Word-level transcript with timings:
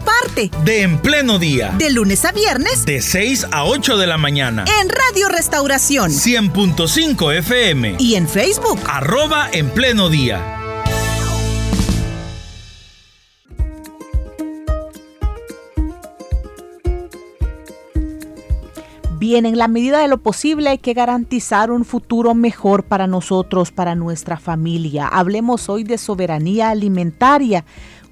parte 0.00 0.50
de 0.64 0.82
En 0.82 0.98
Pleno 0.98 1.38
Día. 1.38 1.74
De 1.78 1.90
lunes 1.90 2.24
a 2.24 2.32
viernes. 2.32 2.84
De 2.84 3.02
6 3.02 3.48
a 3.50 3.64
8 3.64 3.96
de 3.96 4.06
la 4.06 4.18
mañana. 4.18 4.64
En 4.80 4.88
Radio 4.88 5.28
Restauración. 5.28 6.10
100.5 6.10 7.34
FM. 7.38 7.96
Y 7.98 8.14
en 8.14 8.28
Facebook. 8.28 8.80
Arroba 8.86 9.48
En 9.52 9.70
Pleno 9.70 10.08
Día. 10.08 10.60
Bien, 19.26 19.46
en 19.46 19.56
la 19.56 19.68
medida 19.68 20.00
de 20.00 20.08
lo 20.08 20.18
posible 20.18 20.68
hay 20.68 20.76
que 20.76 20.92
garantizar 20.92 21.70
un 21.70 21.86
futuro 21.86 22.34
mejor 22.34 22.82
para 22.82 23.06
nosotros, 23.06 23.72
para 23.72 23.94
nuestra 23.94 24.36
familia. 24.36 25.08
Hablemos 25.08 25.70
hoy 25.70 25.82
de 25.82 25.96
soberanía 25.96 26.68
alimentaria 26.68 27.64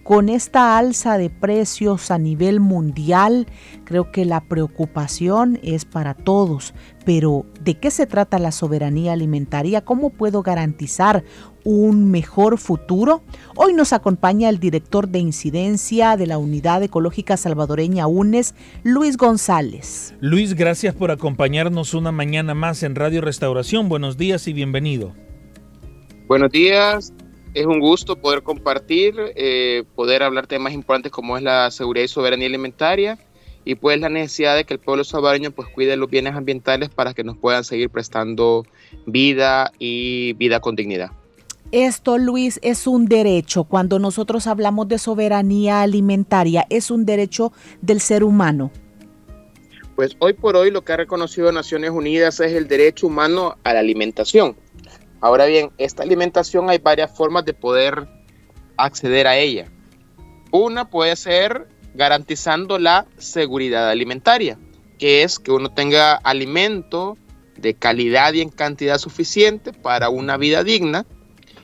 con 0.03 0.29
esta 0.29 0.79
alza 0.79 1.17
de 1.17 1.31
precios 1.31 2.11
a 2.11 2.19
nivel 2.19 2.61
mundial, 2.61 3.47
creo 3.85 4.11
que 4.11 4.25
la 4.25 4.41
preocupación 4.41 5.59
es 5.63 5.85
para 5.85 6.15
todos. 6.15 6.75
Pero, 7.05 7.47
¿de 7.61 7.79
qué 7.79 7.91
se 7.91 8.07
trata 8.07 8.39
la 8.39 8.53
soberanía 8.53 9.13
alimentaria? 9.13 9.85
¿Cómo 9.85 10.11
puedo 10.11 10.43
garantizar 10.43 11.25
un 11.65 12.11
mejor 12.11 12.59
futuro? 12.59 13.23
Hoy 13.57 13.75
nos 13.75 13.93
acompaña 13.93 14.49
el 14.49 14.59
director 14.59 15.09
de 15.09 15.21
incidencia 15.21 16.17
de 16.17 16.27
la 16.27 16.39
Unidad 16.39 16.83
Ecológica 16.83 17.37
Salvadoreña 17.37 18.07
UNES, 18.07 18.55
Luis 18.83 19.17
González. 19.17 20.15
Luis, 20.21 20.55
gracias 20.55 20.95
por 20.95 21.11
acompañarnos 21.11 21.95
una 21.95 22.13
mañana 22.13 22.55
más 22.55 22.83
en 22.83 22.95
Radio 22.95 23.21
Restauración. 23.21 23.89
Buenos 23.89 24.17
días 24.17 24.49
y 24.49 24.53
bienvenido. 24.53 25.13
Buenos 26.29 26.51
días, 26.51 27.13
es 27.55 27.67
un 27.67 27.81
gusto 27.81 28.17
poder 28.17 28.43
compartir, 28.43 29.15
eh, 29.37 29.85
poder 29.95 30.23
hablar 30.23 30.47
temas 30.47 30.73
importantes 30.73 31.13
como 31.13 31.37
es 31.37 31.43
la 31.43 31.71
seguridad 31.71 32.05
y 32.05 32.09
soberanía 32.09 32.47
alimentaria 32.47 33.19
y 33.65 33.75
pues 33.75 34.01
la 34.01 34.09
necesidad 34.09 34.57
de 34.57 34.65
que 34.65 34.75
el 34.75 34.81
pueblo 34.81 35.05
salvadoreño 35.05 35.51
pues 35.51 35.69
cuide 35.69 35.97
los 35.97 36.11
bienes 36.11 36.35
ambientales 36.35 36.89
para 36.89 37.15
que 37.15 37.25
nos 37.25 37.37
puedan 37.37 37.65
seguir 37.65 37.91
prestando 37.91 38.65
vida 39.07 39.71
y 39.79 40.33
vida 40.35 40.61
con 40.61 40.75
dignidad. 40.75 41.13
Esto, 41.71 42.19
Luis, 42.19 42.59
es 42.63 42.87
un 42.87 43.07
derecho. 43.07 43.65
Cuando 43.65 43.99
nosotros 43.99 44.47
hablamos 44.47 44.89
de 44.89 44.99
soberanía 44.99 45.81
alimentaria, 45.81 46.67
es 46.69 46.91
un 46.91 47.07
derecho 47.07 47.53
del 47.81 48.01
ser 48.01 48.25
humano. 48.25 48.71
Pues 49.97 50.17
hoy 50.19 50.33
por 50.33 50.57
hoy 50.57 50.71
lo 50.71 50.83
que 50.83 50.93
ha 50.93 50.97
reconocido 50.97 51.53
Naciones 51.53 51.91
Unidas 51.91 52.41
es 52.41 52.53
el 52.53 52.67
derecho 52.67 53.07
humano 53.07 53.57
a 53.63 53.73
la 53.73 53.81
alimentación. 53.81 54.57
Ahora 55.23 55.47
bien, 55.47 55.71
esta 55.79 56.03
alimentación 56.03 56.69
hay 56.69 56.79
varias 56.79 57.17
formas 57.17 57.45
de 57.45 57.55
poder 57.55 58.09
acceder 58.77 59.29
a 59.29 59.37
ella. 59.37 59.71
Una 60.51 60.91
puede 60.91 61.15
ser 61.15 61.69
garantizando 61.95 62.77
la 62.81 63.07
seguridad 63.19 63.89
alimentaria, 63.89 64.59
que 64.99 65.23
es 65.23 65.39
que 65.39 65.53
uno 65.53 65.73
tenga 65.73 66.17
alimento 66.17 67.17
de 67.57 67.75
calidad 67.75 68.33
y 68.33 68.41
en 68.41 68.49
cantidad 68.49 68.99
suficiente 68.99 69.73
para 69.73 70.11
una 70.11 70.37
vida 70.37 70.65
digna. 70.65 71.07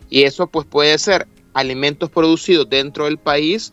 Y 0.09 0.23
eso 0.23 0.47
pues 0.47 0.65
puede 0.65 0.97
ser 0.97 1.27
alimentos 1.53 2.11
producidos 2.11 2.71
dentro 2.71 3.07
del 3.07 3.19
país 3.19 3.73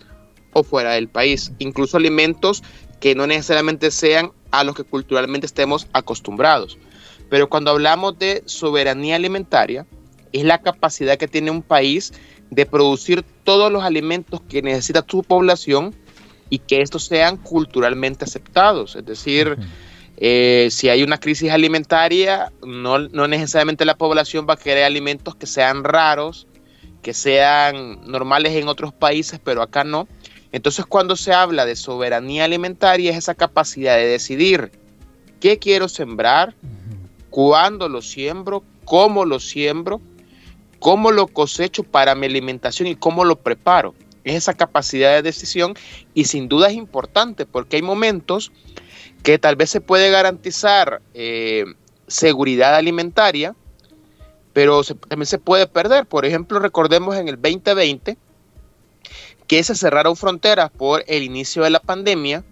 o 0.53 0.63
fuera 0.63 0.93
del 0.93 1.09
país, 1.09 1.51
incluso 1.59 1.97
alimentos 1.97 2.63
que 2.99 3.13
no 3.13 3.27
necesariamente 3.27 3.91
sean 3.91 4.31
a 4.49 4.63
los 4.63 4.75
que 4.75 4.83
culturalmente 4.83 5.45
estemos 5.45 5.87
acostumbrados. 5.93 6.79
Pero 7.29 7.49
cuando 7.49 7.71
hablamos 7.71 8.17
de 8.19 8.43
soberanía 8.45 9.15
alimentaria, 9.15 9.85
es 10.31 10.43
la 10.43 10.61
capacidad 10.61 11.17
que 11.17 11.27
tiene 11.27 11.51
un 11.51 11.61
país 11.61 12.13
de 12.49 12.65
producir 12.65 13.23
todos 13.43 13.71
los 13.71 13.83
alimentos 13.83 14.41
que 14.47 14.61
necesita 14.61 15.05
su 15.07 15.23
población 15.23 15.95
y 16.49 16.59
que 16.59 16.81
estos 16.81 17.05
sean 17.05 17.37
culturalmente 17.37 18.25
aceptados. 18.25 18.95
Es 18.95 19.05
decir, 19.05 19.57
eh, 20.17 20.69
si 20.71 20.89
hay 20.89 21.03
una 21.03 21.19
crisis 21.19 21.51
alimentaria, 21.51 22.51
no, 22.65 22.99
no 22.99 23.27
necesariamente 23.27 23.85
la 23.85 23.97
población 23.97 24.45
va 24.47 24.53
a 24.53 24.57
querer 24.57 24.83
alimentos 24.83 25.35
que 25.35 25.47
sean 25.47 25.83
raros, 25.83 26.47
que 27.01 27.13
sean 27.13 28.01
normales 28.09 28.53
en 28.53 28.67
otros 28.67 28.93
países, 28.93 29.39
pero 29.43 29.61
acá 29.61 29.83
no. 29.83 30.07
Entonces, 30.51 30.85
cuando 30.85 31.15
se 31.15 31.33
habla 31.33 31.65
de 31.65 31.75
soberanía 31.75 32.45
alimentaria, 32.45 33.11
es 33.11 33.17
esa 33.17 33.35
capacidad 33.35 33.97
de 33.97 34.07
decidir 34.07 34.71
qué 35.39 35.59
quiero 35.59 35.89
sembrar, 35.89 36.55
cuándo 37.35 37.89
lo 37.89 38.01
siembro, 38.01 38.63
cómo 38.85 39.25
lo 39.25 39.41
siembro, 39.41 39.99
cómo 40.79 41.11
lo 41.11 41.27
cosecho 41.27 41.83
para 41.83 42.15
mi 42.15 42.27
alimentación 42.27 42.87
y 42.87 42.95
cómo 42.95 43.25
lo 43.25 43.35
preparo. 43.35 43.93
Es 44.23 44.35
esa 44.35 44.53
capacidad 44.53 45.11
de 45.11 45.21
decisión 45.21 45.73
y 46.13 46.23
sin 46.23 46.47
duda 46.47 46.69
es 46.69 46.75
importante 46.75 47.45
porque 47.45 47.75
hay 47.75 47.81
momentos 47.81 48.53
que 49.21 49.37
tal 49.37 49.57
vez 49.57 49.69
se 49.69 49.81
puede 49.81 50.09
garantizar 50.11 51.01
eh, 51.13 51.65
seguridad 52.07 52.73
alimentaria, 52.73 53.53
pero 54.53 54.81
también 54.85 55.25
se 55.25 55.37
puede 55.37 55.67
perder. 55.67 56.05
Por 56.05 56.23
ejemplo, 56.23 56.59
recordemos 56.59 57.17
en 57.17 57.27
el 57.27 57.35
2020 57.35 58.17
que 59.45 59.61
se 59.61 59.75
cerraron 59.75 60.15
fronteras 60.15 60.71
por 60.71 61.03
el 61.07 61.21
inicio 61.21 61.63
de 61.63 61.69
la 61.69 61.81
pandemia 61.81 62.45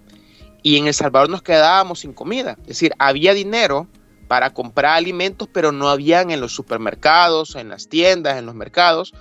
y 0.62 0.76
en 0.76 0.88
El 0.88 0.94
Salvador 0.94 1.30
nos 1.30 1.42
quedábamos 1.42 2.02
sin 2.02 2.12
comida. 2.12 2.58
Es 2.64 2.68
decir, 2.68 2.94
había 3.00 3.34
dinero 3.34 3.88
para 4.28 4.54
comprar 4.54 4.98
alimentos, 4.98 5.48
pero 5.52 5.72
no 5.72 5.90
habían 5.90 6.32
en 6.32 6.42
los 6.42 6.54
supermercados, 6.54 7.56
en 7.56 7.70
las 7.70 7.88
tiendas, 7.88 8.38
en 8.38 8.46
los 8.46 8.56
mercados, 8.56 9.14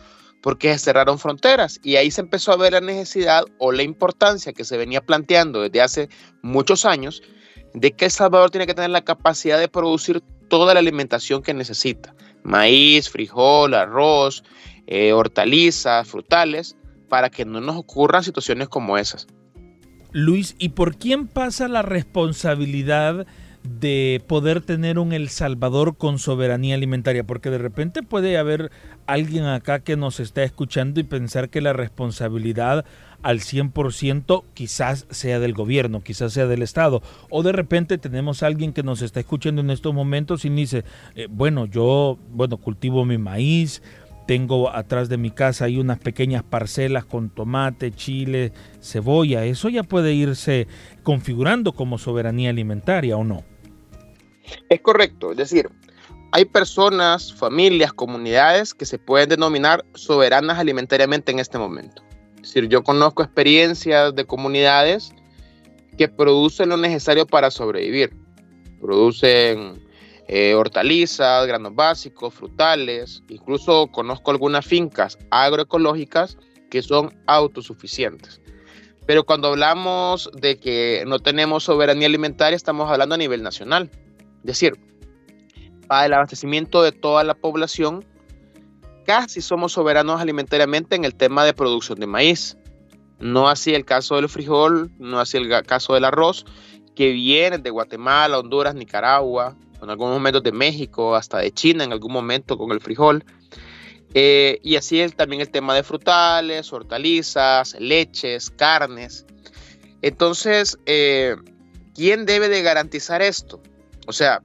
porque 0.43 0.73
se 0.73 0.79
cerraron 0.79 1.19
fronteras. 1.19 1.81
Y 1.83 1.97
ahí 1.97 2.11
se 2.11 2.21
empezó 2.21 2.53
a 2.53 2.57
ver 2.57 2.73
la 2.73 2.81
necesidad 2.81 3.45
o 3.59 3.73
la 3.73 3.83
importancia 3.83 4.53
que 4.53 4.65
se 4.65 4.77
venía 4.77 5.01
planteando 5.01 5.63
desde 5.63 5.81
hace 5.81 6.09
muchos 6.43 6.85
años 6.85 7.23
de 7.75 7.93
que 7.93 8.07
El 8.07 8.11
Salvador 8.11 8.51
tiene 8.51 8.67
que 8.67 8.75
tener 8.75 8.91
la 8.91 9.05
capacidad 9.05 9.59
de 9.59 9.69
producir 9.69 10.23
toda 10.49 10.75
la 10.75 10.81
alimentación 10.81 11.43
que 11.43 11.55
necesita. 11.55 12.15
Maíz, 12.43 13.09
frijol, 13.09 13.75
arroz, 13.75 14.45
eh, 14.87 15.13
hortalizas, 15.13 16.07
frutales, 16.07 16.77
para 17.09 17.31
que 17.31 17.45
no 17.45 17.61
nos 17.61 17.77
ocurran 17.77 18.25
situaciones 18.25 18.69
como 18.69 18.99
esas. 18.99 19.27
Luis, 20.13 20.55
¿y 20.59 20.71
por 20.71 20.97
quién 20.97 21.27
pasa 21.27 21.69
la 21.69 21.83
responsabilidad 21.83 23.27
de 23.63 24.23
poder 24.27 24.61
tener 24.61 24.99
un 24.99 25.13
El 25.13 25.29
Salvador 25.29 25.97
con 25.97 26.19
soberanía 26.19 26.75
alimentaria, 26.75 27.25
porque 27.25 27.51
de 27.51 27.59
repente 27.59 28.03
puede 28.03 28.37
haber 28.37 28.71
alguien 29.07 29.45
acá 29.45 29.81
que 29.81 29.97
nos 29.97 30.21
está 30.21 30.43
escuchando 30.43 31.01
y 31.01 31.05
pensar 31.05 31.49
que 31.49 31.61
la 31.61 31.73
responsabilidad 31.73 32.85
al 33.23 33.39
100% 33.41 34.45
quizás 34.53 35.07
sea 35.11 35.39
del 35.39 35.53
gobierno, 35.53 36.03
quizás 36.03 36.33
sea 36.33 36.47
del 36.47 36.63
Estado, 36.63 37.03
o 37.31 37.43
de 37.43 37.53
repente 37.53 37.99
tenemos 37.99 38.43
a 38.43 38.47
alguien 38.47 38.73
que 38.73 38.83
nos 38.83 39.01
está 39.01 39.21
escuchando 39.21 39.61
en 39.61 39.71
estos 39.71 39.95
momentos 39.95 40.45
y 40.45 40.51
dice, 40.51 40.85
eh, 41.15 41.29
bueno, 41.31 41.67
yo, 41.67 42.19
bueno, 42.31 42.57
cultivo 42.57 43.05
mi 43.05 43.19
maíz, 43.19 43.81
tengo 44.27 44.71
atrás 44.71 45.09
de 45.09 45.19
mi 45.19 45.31
casa 45.31 45.67
ahí 45.67 45.79
unas 45.79 45.99
pequeñas 45.99 46.43
parcelas 46.43 47.05
con 47.05 47.31
tomate, 47.31 47.93
chile, 47.93 48.53
cebolla, 48.81 49.45
eso 49.45 49.69
ya 49.69 49.83
puede 49.83 50.15
irse 50.15 50.67
configurando 51.03 51.73
como 51.73 51.99
soberanía 51.99 52.51
alimentaria 52.51 53.17
o 53.17 53.25
no. 53.25 53.52
Es 54.69 54.81
correcto, 54.81 55.33
es 55.33 55.37
decir, 55.37 55.71
hay 56.33 56.47
personas, 56.47 57.33
familias, 57.33 57.93
comunidades 57.93 58.73
que 58.73 58.87
se 58.87 58.99
pueden 58.99 59.29
denominar 59.29 59.85
soberanas 59.95 60.59
alimentariamente 60.59 61.31
en 61.31 61.39
este 61.39 61.59
momento. 61.59 62.03
Es 62.37 62.55
decir, 62.55 62.69
yo 62.69 62.83
conozco 62.83 63.23
experiencias 63.23 64.15
de 64.15 64.25
comunidades 64.25 65.13
que 65.99 66.09
producen 66.09 66.71
lo 66.71 66.77
necesario 66.77 67.27
para 67.27 67.51
sobrevivir. 67.51 68.17
Producen 68.81 69.83
eh, 70.27 70.55
hortalizas, 70.55 71.47
granos 71.47 71.75
básicos, 71.75 72.33
frutales, 72.33 73.23
incluso 73.29 73.89
conozco 73.89 74.31
algunas 74.31 74.65
fincas 74.65 75.19
agroecológicas 75.31 76.39
que 76.71 76.81
son 76.81 77.15
autosuficientes. 77.27 78.41
Pero 79.07 79.25
cuando 79.25 79.49
hablamos 79.49 80.31
de 80.33 80.59
que 80.59 81.05
no 81.07 81.19
tenemos 81.19 81.65
soberanía 81.65 82.07
alimentaria, 82.07 82.57
estamos 82.57 82.91
hablando 82.91 83.15
a 83.15 83.19
nivel 83.19 83.43
nacional. 83.43 83.91
Decir, 84.43 84.79
para 85.87 86.07
el 86.07 86.13
abastecimiento 86.15 86.83
de 86.83 86.93
toda 86.93 87.25
la 87.25 87.35
población, 87.35 88.05
casi 89.05 89.41
somos 89.41 89.73
soberanos 89.73 90.21
alimentariamente 90.21 90.97
en 90.97 91.05
el 91.05 91.15
tema 91.15 91.45
de 91.45 91.55
producción 91.55 91.99
de 91.99 92.07
maíz. 92.07 92.57
No 93.19 93.49
así 93.49 93.75
el 93.75 93.85
caso 93.85 94.17
del 94.17 94.29
frijol, 94.29 94.91
no 94.99 95.21
así 95.21 95.37
el 95.37 95.49
caso 95.65 95.95
del 95.95 96.05
arroz, 96.05 96.45
que 96.95 97.13
viene 97.13 97.59
de 97.59 97.71
Guatemala, 97.71 98.39
Honduras, 98.39 98.75
Nicaragua, 98.75 99.57
en 99.83 99.91
algunos 99.91 100.15
momentos 100.15 100.43
de 100.43 100.53
México, 100.53 101.15
hasta 101.15 101.39
de 101.39 101.53
China 101.53 101.85
en 101.85 101.93
algún 101.93 102.13
momento 102.13 102.57
con 102.57 102.71
el 102.73 102.81
frijol. 102.81 103.25
Eh, 104.15 104.61
y 104.63 104.77
así 104.77 105.05
también 105.17 105.41
el 105.41 105.51
tema 105.51 105.75
de 105.75 105.83
frutales, 105.83 106.73
hortalizas, 106.73 107.77
leches, 107.81 108.51
carnes. 108.51 109.27
Entonces, 110.03 110.79
eh, 110.87 111.37
¿quién 111.95 112.27
debe 112.27 112.49
de 112.49 112.63
garantizar 112.63 113.23
esto? 113.23 113.61
O 114.07 114.13
sea, 114.13 114.43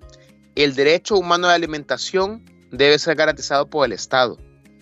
el 0.55 0.75
derecho 0.75 1.15
humano 1.15 1.47
de 1.47 1.53
alimentación 1.53 2.43
debe 2.71 2.99
ser 2.99 3.15
garantizado 3.15 3.69
por 3.69 3.85
el 3.85 3.91
Estado. 3.91 4.37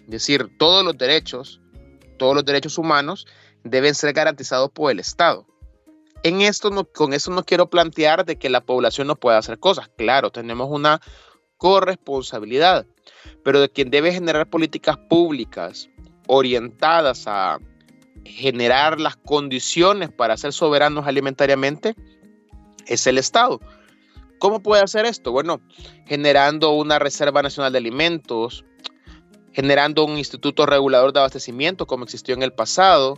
Es 0.06 0.10
decir, 0.10 0.50
todos 0.58 0.84
los 0.86 0.98
derechos, 0.98 1.62
todos 2.18 2.36
los 2.36 2.46
derechos 2.46 2.78
humanos 2.78 3.26
deben 3.64 3.96
ser 3.96 4.14
garantizados 4.14 4.72
por 4.72 4.92
el 4.92 5.00
Estado. 5.00 5.46
En 6.24 6.42
esto 6.42 6.72
con 6.94 7.14
eso 7.14 7.32
no 7.32 7.44
quiero 7.44 7.70
plantear 7.70 8.26
de 8.26 8.38
que 8.38 8.50
la 8.50 8.62
población 8.62 9.08
no 9.08 9.16
pueda 9.16 9.38
hacer 9.38 9.60
cosas. 9.60 9.90
Claro, 9.98 10.32
tenemos 10.32 10.70
una 10.72 11.02
corresponsabilidad, 11.58 12.86
pero 13.44 13.60
de 13.60 13.70
quien 13.70 13.90
debe 13.90 14.12
generar 14.12 14.50
políticas 14.50 14.98
públicas 15.10 15.90
orientadas 16.28 17.26
a 17.28 17.60
generar 18.24 19.00
las 19.00 19.16
condiciones 19.16 20.10
para 20.10 20.38
ser 20.38 20.52
soberanos 20.52 21.06
alimentariamente 21.08 21.96
es 22.88 23.06
el 23.08 23.18
Estado. 23.18 23.60
¿Cómo 24.46 24.60
puede 24.60 24.84
hacer 24.84 25.08
esto? 25.08 25.32
Bueno, 25.32 25.60
generando 26.06 26.70
una 26.74 27.00
Reserva 27.00 27.42
Nacional 27.42 27.72
de 27.72 27.80
Alimentos, 27.80 28.64
generando 29.54 30.06
un 30.06 30.20
instituto 30.20 30.68
regulador 30.68 31.14
de 31.14 31.18
abastecimiento 31.18 31.88
como 31.88 32.04
existió 32.04 32.36
en 32.36 32.44
el 32.44 32.54
pasado, 32.54 33.18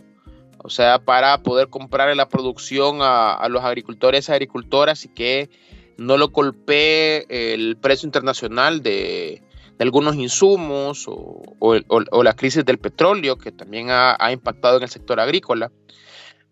o 0.56 0.70
sea, 0.70 0.98
para 1.00 1.42
poder 1.42 1.68
comprar 1.68 2.16
la 2.16 2.30
producción 2.30 3.00
a, 3.02 3.46
los 3.50 3.62
agricultores 3.62 4.26
y 4.26 4.32
agricultoras 4.32 5.04
y 5.04 5.08
que 5.08 5.50
no 5.98 6.16
lo 6.16 6.28
golpee 6.30 7.26
el 7.28 7.76
precio 7.76 8.06
internacional 8.06 8.82
de, 8.82 9.42
algunos 9.80 10.16
insumos 10.16 11.04
o, 11.10 12.22
la 12.22 12.32
crisis 12.36 12.64
del 12.64 12.78
petróleo 12.78 13.36
que 13.36 13.52
también 13.52 13.90
ha, 13.90 14.16
ha, 14.18 14.32
impactado 14.32 14.78
en 14.78 14.84
el 14.84 14.88
sector 14.88 15.20
agrícola. 15.20 15.70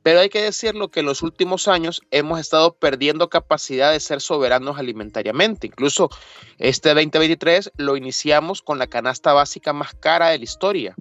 Pero 0.06 0.20
hay 0.20 0.28
que 0.28 0.40
decirlo 0.40 0.88
que 0.88 1.00
en 1.00 1.06
los 1.06 1.24
últimos 1.24 1.66
años 1.66 2.00
hemos 2.12 2.38
estado 2.38 2.76
perdiendo 2.76 3.28
capacidad 3.28 3.90
de 3.90 3.98
ser 3.98 4.20
soberanos 4.20 4.78
alimentariamente. 4.78 5.66
Incluso 5.66 6.10
este 6.58 6.90
2023 6.90 7.72
lo 7.76 7.96
iniciamos 7.96 8.62
con 8.62 8.78
la 8.78 8.86
canasta 8.86 9.32
básica 9.32 9.72
más 9.72 9.94
cara 9.94 10.28
de 10.28 10.38
la 10.38 10.44
historia, 10.44 10.94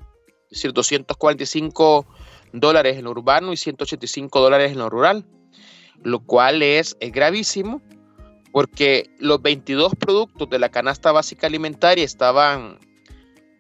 es 0.46 0.58
decir, 0.58 0.74
245 0.74 2.08
dólares 2.52 2.98
en 2.98 3.04
lo 3.04 3.12
urbano 3.12 3.54
y 3.54 3.58
185 3.58 4.40
dólares 4.40 4.72
en 4.72 4.80
lo 4.80 4.90
rural, 4.90 5.24
lo 6.02 6.26
cual 6.26 6.64
es, 6.64 6.98
gravísimo 7.00 7.84
porque 8.52 9.12
los 9.20 9.40
22 9.40 9.94
productos 10.00 10.50
de 10.50 10.58
la 10.58 10.70
canasta 10.70 11.12
básica 11.12 11.46
alimentaria 11.46 12.04
estaban 12.04 12.80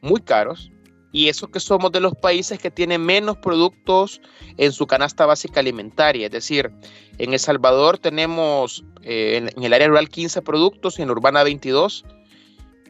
muy 0.01 0.21
caros 0.21 0.71
y 1.15 1.29
eso 1.29 1.47
que 1.47 1.61
somos 1.61 1.93
de 1.93 2.01
los 2.01 2.13
países 2.13 2.59
que 2.59 2.69
tienen 2.69 3.01
menos 3.01 3.37
productos 3.37 4.19
en 4.57 4.73
su 4.73 4.85
canasta 4.85 5.25
básica 5.25 5.61
alimentaria. 5.61 6.25
Es 6.25 6.31
decir, 6.33 6.73
en 7.19 7.31
El 7.31 7.39
Salvador 7.39 7.97
tenemos 7.99 8.83
eh, 9.01 9.49
en, 9.55 9.63
el 9.63 9.73
área 9.73 9.87
rural 9.87 10.09
15 10.09 10.41
productos 10.41 10.99
y 10.99 11.03
en 11.03 11.07
la 11.07 11.13
urbana 11.13 11.41
22, 11.43 12.03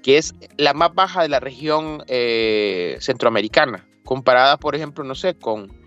que 0.01 0.17
es 0.17 0.33
la 0.57 0.73
más 0.73 0.95
baja 0.95 1.21
de 1.21 1.29
la 1.29 1.39
región 1.39 2.03
eh, 2.07 2.97
centroamericana, 2.99 3.87
comparada, 4.03 4.57
por 4.57 4.73
ejemplo, 4.73 5.03
no 5.03 5.13
sé, 5.13 5.35
con 5.35 5.85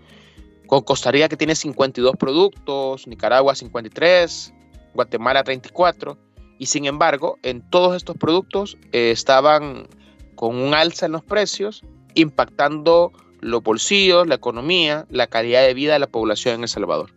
con 0.65 0.83
Costa 0.83 1.11
Rica 1.11 1.27
que 1.27 1.35
tiene 1.35 1.55
52 1.55 2.15
productos, 2.15 3.05
Nicaragua 3.05 3.53
53, 3.53 4.53
Guatemala 4.93 5.43
34, 5.43 6.17
y 6.57 6.67
sin 6.67 6.85
embargo, 6.85 7.37
en 7.43 7.69
todos 7.69 7.97
estos 7.97 8.15
productos 8.15 8.77
eh, 8.93 9.11
estaban 9.11 9.89
con 10.35 10.55
un 10.55 10.73
alza 10.73 11.07
en 11.07 11.13
los 11.13 11.23
precios, 11.23 11.83
impactando 12.21 13.11
los 13.41 13.63
bolsillos, 13.63 14.27
la 14.27 14.35
economía, 14.35 15.05
la 15.09 15.27
calidad 15.27 15.61
de 15.61 15.73
vida 15.73 15.93
de 15.93 15.99
la 15.99 16.07
población 16.07 16.55
en 16.55 16.63
El 16.63 16.69
Salvador. 16.69 17.11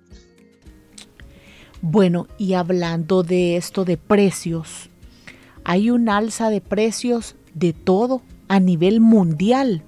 Bueno, 1.81 2.29
y 2.39 2.55
hablando 2.55 3.23
de 3.23 3.57
esto 3.57 3.85
de 3.85 3.97
precios, 3.97 4.91
hay 5.65 5.91
un 5.91 6.09
alza 6.09 6.49
de 6.49 6.61
precios 6.61 7.35
de 7.55 7.73
todo 7.73 8.23
a 8.49 8.61
nivel 8.61 9.01
mundial. 9.01 9.83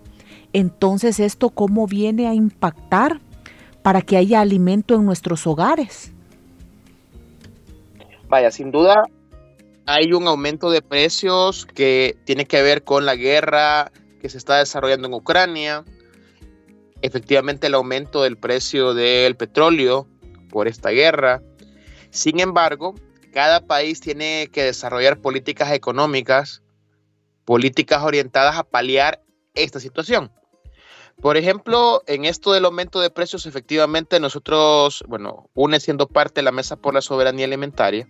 Entonces, 0.52 1.20
¿esto 1.20 1.50
cómo 1.50 1.86
viene 1.86 2.26
a 2.26 2.34
impactar 2.34 3.20
para 3.84 4.00
que 4.00 4.16
haya 4.16 4.40
alimento 4.40 4.94
en 4.94 5.04
nuestros 5.04 5.46
hogares. 5.46 6.10
Vaya, 8.30 8.50
sin 8.50 8.70
duda 8.70 9.04
hay 9.84 10.14
un 10.14 10.26
aumento 10.26 10.70
de 10.70 10.80
precios 10.80 11.66
que 11.66 12.16
tiene 12.24 12.46
que 12.46 12.62
ver 12.62 12.82
con 12.82 13.04
la 13.04 13.14
guerra 13.14 13.92
que 14.24 14.30
se 14.30 14.38
está 14.38 14.56
desarrollando 14.56 15.06
en 15.06 15.12
Ucrania, 15.12 15.84
efectivamente 17.02 17.66
el 17.66 17.74
aumento 17.74 18.22
del 18.22 18.38
precio 18.38 18.94
del 18.94 19.36
petróleo 19.36 20.08
por 20.48 20.66
esta 20.66 20.88
guerra. 20.88 21.42
Sin 22.08 22.40
embargo, 22.40 22.94
cada 23.34 23.66
país 23.66 24.00
tiene 24.00 24.48
que 24.50 24.64
desarrollar 24.64 25.20
políticas 25.20 25.72
económicas, 25.72 26.62
políticas 27.44 28.02
orientadas 28.02 28.56
a 28.56 28.64
paliar 28.64 29.22
esta 29.52 29.78
situación. 29.78 30.32
Por 31.20 31.36
ejemplo, 31.36 32.02
en 32.06 32.24
esto 32.24 32.54
del 32.54 32.64
aumento 32.64 33.02
de 33.02 33.10
precios, 33.10 33.44
efectivamente 33.44 34.20
nosotros, 34.20 35.04
bueno, 35.06 35.50
UNE 35.52 35.80
siendo 35.80 36.08
parte 36.08 36.36
de 36.36 36.44
la 36.44 36.50
Mesa 36.50 36.76
por 36.76 36.94
la 36.94 37.02
Soberanía 37.02 37.44
Alimentaria, 37.44 38.08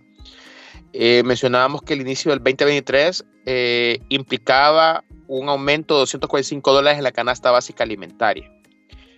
eh, 0.93 1.23
mencionábamos 1.25 1.81
que 1.81 1.93
el 1.93 2.01
inicio 2.01 2.31
del 2.31 2.39
2023 2.39 3.25
eh, 3.45 3.99
implicaba 4.09 5.03
un 5.27 5.49
aumento 5.49 5.95
de 5.95 6.01
245 6.01 6.73
dólares 6.73 6.97
en 6.97 7.03
la 7.03 7.11
canasta 7.11 7.51
básica 7.51 7.83
alimentaria. 7.83 8.51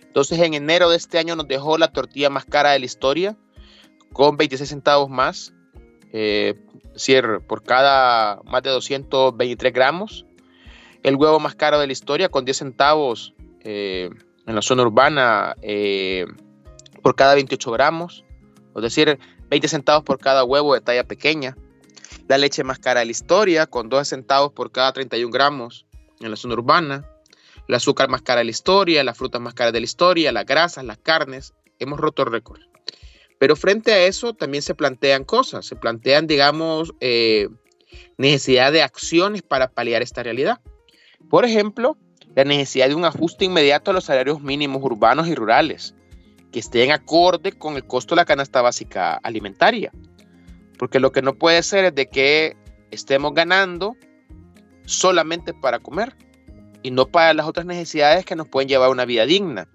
Entonces, 0.02 0.38
en 0.40 0.54
enero 0.54 0.90
de 0.90 0.96
este 0.96 1.18
año 1.18 1.36
nos 1.36 1.46
dejó 1.46 1.78
la 1.78 1.88
tortilla 1.88 2.30
más 2.30 2.44
cara 2.44 2.70
de 2.70 2.78
la 2.78 2.86
historia, 2.86 3.36
con 4.12 4.36
26 4.36 4.68
centavos 4.68 5.10
más, 5.10 5.52
eh, 6.12 6.54
por 7.46 7.62
cada 7.62 8.40
más 8.44 8.62
de 8.62 8.70
223 8.70 9.72
gramos. 9.72 10.26
El 11.02 11.16
huevo 11.16 11.38
más 11.38 11.54
caro 11.54 11.78
de 11.78 11.86
la 11.86 11.92
historia, 11.92 12.28
con 12.28 12.44
10 12.44 12.56
centavos 12.56 13.34
eh, 13.60 14.10
en 14.46 14.54
la 14.54 14.62
zona 14.62 14.82
urbana 14.82 15.54
eh, 15.62 16.26
por 17.02 17.14
cada 17.14 17.34
28 17.34 17.70
gramos, 17.70 18.24
es 18.74 18.82
decir, 18.82 19.18
20 19.48 19.68
centavos 19.68 20.04
por 20.04 20.18
cada 20.18 20.44
huevo 20.44 20.74
de 20.74 20.80
talla 20.80 21.04
pequeña. 21.04 21.56
La 22.28 22.38
leche 22.38 22.64
más 22.64 22.78
cara 22.78 23.00
de 23.00 23.06
la 23.06 23.12
historia, 23.12 23.66
con 23.66 23.88
12 23.88 24.04
centavos 24.04 24.52
por 24.52 24.70
cada 24.70 24.92
31 24.92 25.30
gramos 25.30 25.86
en 26.20 26.30
la 26.30 26.36
zona 26.36 26.54
urbana. 26.54 27.04
El 27.66 27.74
azúcar 27.74 28.08
más 28.08 28.22
cara 28.22 28.40
de 28.40 28.46
la 28.46 28.50
historia, 28.50 29.04
las 29.04 29.16
frutas 29.16 29.40
más 29.40 29.54
caras 29.54 29.72
de 29.72 29.80
la 29.80 29.84
historia, 29.84 30.32
las 30.32 30.46
grasas, 30.46 30.84
las 30.84 30.98
carnes. 30.98 31.54
Hemos 31.78 32.00
roto 32.00 32.24
récords. 32.24 32.66
Pero 33.38 33.56
frente 33.56 33.92
a 33.92 34.04
eso 34.04 34.34
también 34.34 34.62
se 34.62 34.74
plantean 34.74 35.24
cosas, 35.24 35.64
se 35.64 35.76
plantean, 35.76 36.26
digamos, 36.26 36.92
eh, 37.00 37.48
necesidad 38.16 38.72
de 38.72 38.82
acciones 38.82 39.42
para 39.42 39.68
paliar 39.70 40.02
esta 40.02 40.22
realidad. 40.22 40.60
Por 41.30 41.44
ejemplo, 41.44 41.96
la 42.34 42.44
necesidad 42.44 42.88
de 42.88 42.94
un 42.94 43.04
ajuste 43.04 43.44
inmediato 43.44 43.90
a 43.90 43.94
los 43.94 44.04
salarios 44.04 44.40
mínimos 44.40 44.82
urbanos 44.82 45.28
y 45.28 45.34
rurales, 45.34 45.94
que 46.52 46.60
estén 46.60 46.92
acorde 46.92 47.52
con 47.52 47.76
el 47.76 47.84
costo 47.84 48.14
de 48.14 48.20
la 48.20 48.24
canasta 48.24 48.62
básica 48.62 49.14
alimentaria. 49.22 49.92
Porque 50.78 51.00
lo 51.00 51.12
que 51.12 51.22
no 51.22 51.34
puede 51.34 51.62
ser 51.62 51.86
es 51.86 51.94
de 51.94 52.08
que 52.08 52.56
estemos 52.90 53.34
ganando 53.34 53.96
solamente 54.86 55.52
para 55.52 55.78
comer 55.78 56.16
y 56.82 56.90
no 56.90 57.06
para 57.06 57.34
las 57.34 57.46
otras 57.46 57.66
necesidades 57.66 58.24
que 58.24 58.36
nos 58.36 58.48
pueden 58.48 58.68
llevar 58.68 58.88
a 58.88 58.92
una 58.92 59.04
vida 59.04 59.26
digna. 59.26 59.68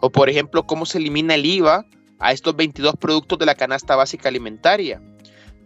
O 0.00 0.10
por 0.10 0.28
ejemplo, 0.28 0.66
cómo 0.66 0.86
se 0.86 0.98
elimina 0.98 1.34
el 1.34 1.46
IVA 1.46 1.86
a 2.18 2.32
estos 2.32 2.54
22 2.56 2.96
productos 2.96 3.38
de 3.38 3.46
la 3.46 3.54
canasta 3.54 3.96
básica 3.96 4.28
alimentaria 4.28 5.00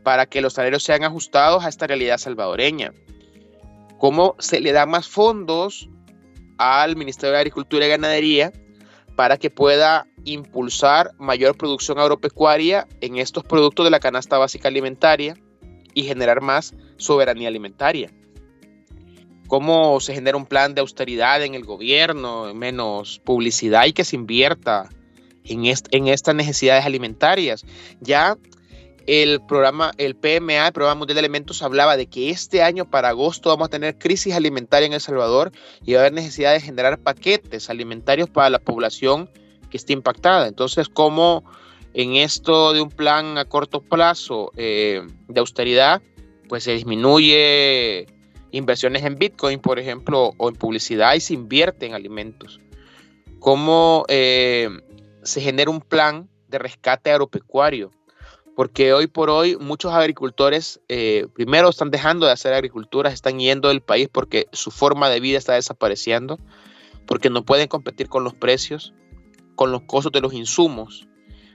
para 0.04 0.26
que 0.26 0.40
los 0.40 0.52
salarios 0.52 0.84
sean 0.84 1.02
ajustados 1.02 1.64
a 1.64 1.68
esta 1.68 1.87
realidad 1.87 2.18
salvadoreña. 2.18 2.92
Cómo 3.99 4.37
se 4.38 4.61
le 4.61 4.73
da 4.73 4.87
más 4.87 5.08
fondos 5.08 5.88
al 6.58 6.94
Ministerio 6.94 7.32
de 7.32 7.38
Agricultura 7.38 7.87
y 7.87 7.88
Ganadería 7.88 8.52
para 9.16 9.38
que 9.38 9.50
pueda 9.50 10.06
impulsar 10.25 11.12
mayor 11.19 11.57
producción 11.57 11.99
agropecuaria 11.99 12.87
en 13.00 13.19
estos 13.19 13.45
productos 13.45 13.85
de 13.85 13.90
la 13.90 14.00
canasta 14.00 14.38
básica 14.38 14.69
alimentaria 14.69 15.37
y 15.95 16.04
generar 16.04 16.40
más 16.40 16.75
soberanía 16.97 17.49
alimentaria. 17.49 18.11
Cómo 19.47 20.00
se 20.00 20.14
genera 20.14 20.37
un 20.37 20.47
plan 20.47 20.75
de 20.75 20.81
austeridad 20.81 21.43
en 21.43 21.54
el 21.54 21.64
gobierno, 21.64 22.52
menos 22.54 23.21
publicidad 23.25 23.87
y 23.87 23.93
que 23.93 24.04
se 24.04 24.16
invierta 24.16 24.88
en, 25.45 26.07
estas 26.07 26.35
necesidades 26.35 26.85
alimentarias. 26.85 27.64
Ya 28.00 28.37
el 29.07 29.43
programa, 29.43 29.93
el 29.99 30.16
PMA, 30.16 30.66
el 30.66 30.73
Programa 30.73 30.99
Mundial 30.99 31.16
de 31.16 31.21
Alimentos, 31.21 31.62
hablaba 31.62 31.97
de 31.97 32.07
que 32.07 32.31
este 32.31 32.62
año 32.62 32.90
para 32.90 33.11
agosto 33.11 33.50
vamos 33.50 33.66
a 33.66 33.71
tener 33.71 33.99
crisis 33.99 34.35
alimentaria 34.35 34.87
en 34.87 34.95
El 34.95 35.00
Salvador 35.00 35.52
y 35.85 35.93
va 35.93 35.99
a 35.99 36.02
haber 36.02 36.14
necesidad 36.14 36.54
de 36.54 36.61
generar 36.61 36.99
paquetes 36.99 37.69
alimentarios 37.69 38.31
para 38.31 38.49
la 38.49 38.59
población 38.59 39.28
que 39.75 39.78
esté 39.78 39.93
impactada. 39.93 40.47
Entonces, 40.47 40.88
¿cómo 40.88 41.43
en 41.95 42.16
esto 42.16 42.73
de 42.73 42.81
un 42.81 42.90
plan 42.90 43.38
a 43.38 43.45
corto 43.45 43.81
plazo 43.81 44.52
eh, 44.57 45.02
de 45.28 45.40
austeridad, 45.40 46.00
pues 46.49 46.64
se 46.64 46.73
disminuye 46.73 48.07
inversiones 48.50 49.04
en 49.04 49.16
Bitcoin, 49.16 49.61
por 49.61 49.78
ejemplo, 49.78 50.33
o 50.37 50.49
en 50.49 50.57
publicidad 50.57 51.14
y 51.14 51.21
se 51.21 51.35
invierte 51.35 51.87
en 51.87 51.95
alimentos. 51.95 52.61
Cómo 53.38 54.04
eh, 54.09 54.69
se 55.23 55.40
genera 55.40 55.71
un 55.71 55.81
plan 55.81 56.28
de 56.49 56.59
rescate 56.59 57.11
agropecuario, 57.11 57.90
porque 58.57 58.93
hoy 58.93 59.07
por 59.07 59.31
hoy 59.31 59.57
muchos 59.57 59.93
agricultores 59.93 60.81
eh, 60.88 61.26
primero 61.35 61.69
están 61.69 61.90
dejando 61.90 62.26
de 62.26 62.33
hacer 62.33 62.54
agricultura, 62.54 63.11
están 63.11 63.38
yendo 63.38 63.69
del 63.69 63.81
país 63.83 64.09
porque 64.11 64.47
su 64.52 64.71
forma 64.71 65.09
de 65.11 65.21
vida 65.21 65.38
está 65.38 65.54
desapareciendo, 65.54 66.38
porque 67.07 67.31
no 67.31 67.45
pueden 67.45 67.69
competir 67.69 68.09
con 68.09 68.25
los 68.25 68.35
precios, 68.35 68.95
con 69.54 69.73
los 69.73 69.82
costos 69.82 70.12
de 70.12 70.20
los 70.20 70.34
insumos, 70.34 71.06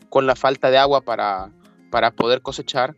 con 0.10 0.26
la 0.26 0.36
falta 0.36 0.72
de 0.72 0.78
agua 0.78 1.02
para, 1.02 1.52
para 1.92 2.12
poder 2.12 2.42
cosechar 2.42 2.96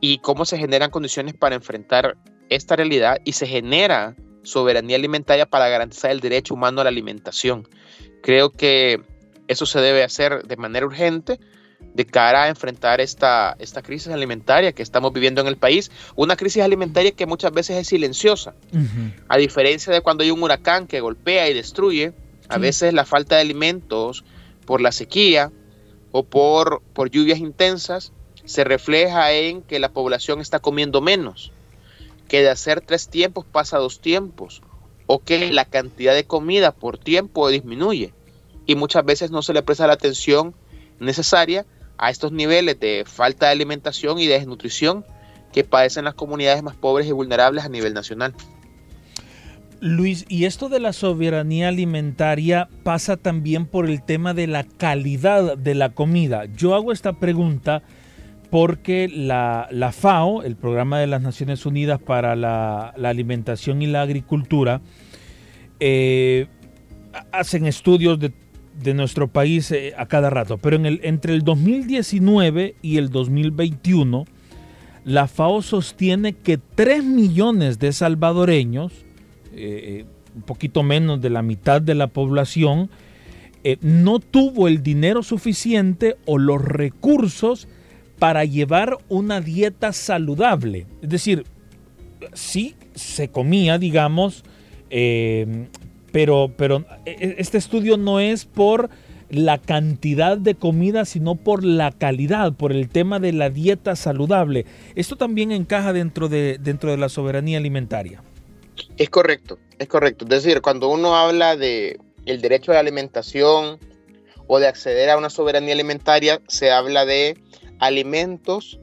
y 0.00 0.18
cómo 0.18 0.44
se 0.44 0.58
generan 0.58 0.90
condiciones 0.90 1.34
para 1.34 1.54
enfrentar 1.54 2.16
esta 2.48 2.76
realidad 2.76 3.18
y 3.24 3.32
se 3.32 3.46
genera 3.46 4.16
soberanía 4.42 4.96
alimentaria 4.96 5.46
para 5.46 5.68
garantizar 5.68 6.10
el 6.10 6.20
derecho 6.20 6.54
humano 6.54 6.80
a 6.80 6.84
la 6.84 6.90
alimentación. 6.90 7.66
Creo 8.22 8.50
que 8.50 9.02
eso 9.48 9.66
se 9.66 9.80
debe 9.80 10.02
hacer 10.02 10.42
de 10.44 10.56
manera 10.56 10.86
urgente 10.86 11.38
de 11.94 12.06
cara 12.06 12.44
a 12.44 12.48
enfrentar 12.48 13.00
esta, 13.00 13.56
esta 13.58 13.82
crisis 13.82 14.08
alimentaria 14.08 14.72
que 14.72 14.82
estamos 14.82 15.12
viviendo 15.12 15.40
en 15.40 15.46
el 15.46 15.56
país. 15.56 15.90
Una 16.16 16.36
crisis 16.36 16.62
alimentaria 16.62 17.12
que 17.12 17.26
muchas 17.26 17.52
veces 17.52 17.76
es 17.76 17.88
silenciosa. 17.88 18.54
A 19.28 19.36
diferencia 19.36 19.92
de 19.92 20.00
cuando 20.00 20.24
hay 20.24 20.30
un 20.30 20.42
huracán 20.42 20.86
que 20.86 21.00
golpea 21.00 21.48
y 21.48 21.54
destruye, 21.54 22.12
a 22.48 22.58
veces 22.58 22.92
la 22.92 23.04
falta 23.04 23.36
de 23.36 23.42
alimentos 23.42 24.24
por 24.66 24.80
la 24.80 24.92
sequía 24.92 25.52
o 26.12 26.22
por, 26.22 26.82
por 26.92 27.10
lluvias 27.10 27.38
intensas 27.38 28.12
se 28.44 28.64
refleja 28.64 29.32
en 29.32 29.62
que 29.62 29.78
la 29.78 29.92
población 29.92 30.40
está 30.40 30.58
comiendo 30.58 31.00
menos, 31.00 31.52
que 32.28 32.42
de 32.42 32.50
hacer 32.50 32.80
tres 32.80 33.08
tiempos 33.08 33.44
pasa 33.50 33.76
a 33.76 33.80
dos 33.80 34.00
tiempos, 34.00 34.62
o 35.06 35.18
que 35.18 35.50
la 35.52 35.64
cantidad 35.64 36.14
de 36.14 36.24
comida 36.24 36.72
por 36.72 36.98
tiempo 36.98 37.48
disminuye. 37.48 38.12
Y 38.66 38.76
muchas 38.76 39.04
veces 39.04 39.30
no 39.30 39.42
se 39.42 39.52
le 39.52 39.62
presta 39.62 39.86
la 39.86 39.94
atención 39.94 40.54
necesaria 40.98 41.66
a 41.98 42.10
estos 42.10 42.32
niveles 42.32 42.78
de 42.80 43.04
falta 43.06 43.46
de 43.46 43.52
alimentación 43.52 44.18
y 44.18 44.26
de 44.26 44.38
desnutrición 44.38 45.04
que 45.52 45.64
padecen 45.64 46.04
las 46.04 46.14
comunidades 46.14 46.62
más 46.62 46.74
pobres 46.74 47.06
y 47.06 47.12
vulnerables 47.12 47.64
a 47.64 47.68
nivel 47.68 47.94
nacional. 47.94 48.34
Luis, 49.80 50.24
y 50.28 50.44
esto 50.44 50.68
de 50.68 50.80
la 50.80 50.92
soberanía 50.92 51.68
alimentaria 51.68 52.68
pasa 52.82 53.16
también 53.16 53.66
por 53.66 53.88
el 53.88 54.02
tema 54.02 54.34
de 54.34 54.46
la 54.46 54.64
calidad 54.64 55.56
de 55.56 55.74
la 55.74 55.90
comida. 55.90 56.46
Yo 56.46 56.74
hago 56.74 56.92
esta 56.92 57.14
pregunta 57.14 57.82
porque 58.50 59.08
la, 59.08 59.68
FAO, 59.92 60.42
el 60.42 60.56
Programa 60.56 61.00
de 61.00 61.06
las 61.06 61.20
Naciones 61.22 61.66
Unidas 61.66 62.00
para 62.00 62.36
la, 62.36 62.94
Alimentación 63.02 63.82
y 63.82 63.86
la 63.86 64.02
Agricultura, 64.02 64.80
eh, 65.80 66.46
hacen 67.32 67.66
estudios 67.66 68.18
de 68.18 68.94
nuestro 68.94 69.28
país 69.28 69.70
eh, 69.70 69.92
a 69.96 70.06
cada 70.06 70.30
rato, 70.30 70.58
pero 70.58 70.76
el, 70.76 71.00
entre 71.02 71.34
el 71.34 71.42
2019 71.42 72.76
y 72.80 72.98
el 72.98 73.10
2021, 73.10 74.24
la 75.04 75.28
FAO 75.28 75.62
sostiene 75.62 76.32
que 76.32 76.58
3 76.58 77.04
millones 77.04 77.78
de 77.78 77.92
salvadoreños, 77.92 78.92
eh, 79.56 80.04
un 80.34 80.42
poquito 80.42 80.82
menos 80.82 81.20
de 81.20 81.30
la 81.30 81.42
mitad 81.42 81.80
de 81.80 81.94
la 81.94 82.08
población, 82.08 82.90
eh, 83.62 83.78
no 83.80 84.18
tuvo 84.18 84.68
el 84.68 84.82
dinero 84.82 85.22
suficiente 85.22 86.16
o 86.26 86.38
los 86.38 86.62
recursos 86.62 87.68
para 88.18 88.44
llevar 88.44 88.98
una 89.08 89.40
dieta 89.40 89.92
saludable. 89.92 90.86
Es 91.02 91.08
decir, 91.08 91.44
sí 92.32 92.74
se 92.94 93.28
comía, 93.28 93.78
digamos, 93.78 94.44
pero, 96.12 96.52
pero 96.56 96.84
e, 97.04 97.10
e, 97.10 97.34
este 97.38 97.58
estudio 97.58 97.96
no 97.96 98.20
es 98.20 98.44
por 98.44 98.88
la 99.30 99.58
cantidad 99.58 100.38
de 100.38 100.54
comida, 100.54 101.04
sino 101.04 101.34
por 101.34 101.64
la 101.64 101.90
calidad, 101.90 102.52
por 102.52 102.72
el 102.72 102.88
tema 102.88 103.18
de 103.18 103.32
la 103.32 103.50
dieta 103.50 103.96
saludable. 103.96 104.64
Esto 104.94 105.16
también 105.16 105.50
encaja 105.50 105.92
dentro 105.92 106.28
de, 106.28 106.58
dentro 106.62 106.90
de 106.90 106.98
la 106.98 107.08
soberanía 107.08 107.58
alimentaria. 107.58 108.22
Es 108.96 109.10
correcto, 109.10 109.58
es 109.78 109.88
correcto. 109.88 110.24
Es 110.24 110.42
decir, 110.42 110.60
cuando 110.60 110.88
uno 110.88 111.16
habla 111.16 111.56
de 111.56 111.98
el 112.26 112.40
derecho 112.40 112.72
a 112.72 112.74
la 112.74 112.80
alimentación 112.80 113.78
o 114.46 114.58
de 114.58 114.66
acceder 114.66 115.10
a 115.10 115.18
una 115.18 115.30
soberanía 115.30 115.74
alimentaria, 115.74 116.40
se 116.48 116.70
habla 116.70 117.04
de 117.04 117.38
alimentos 117.80 118.78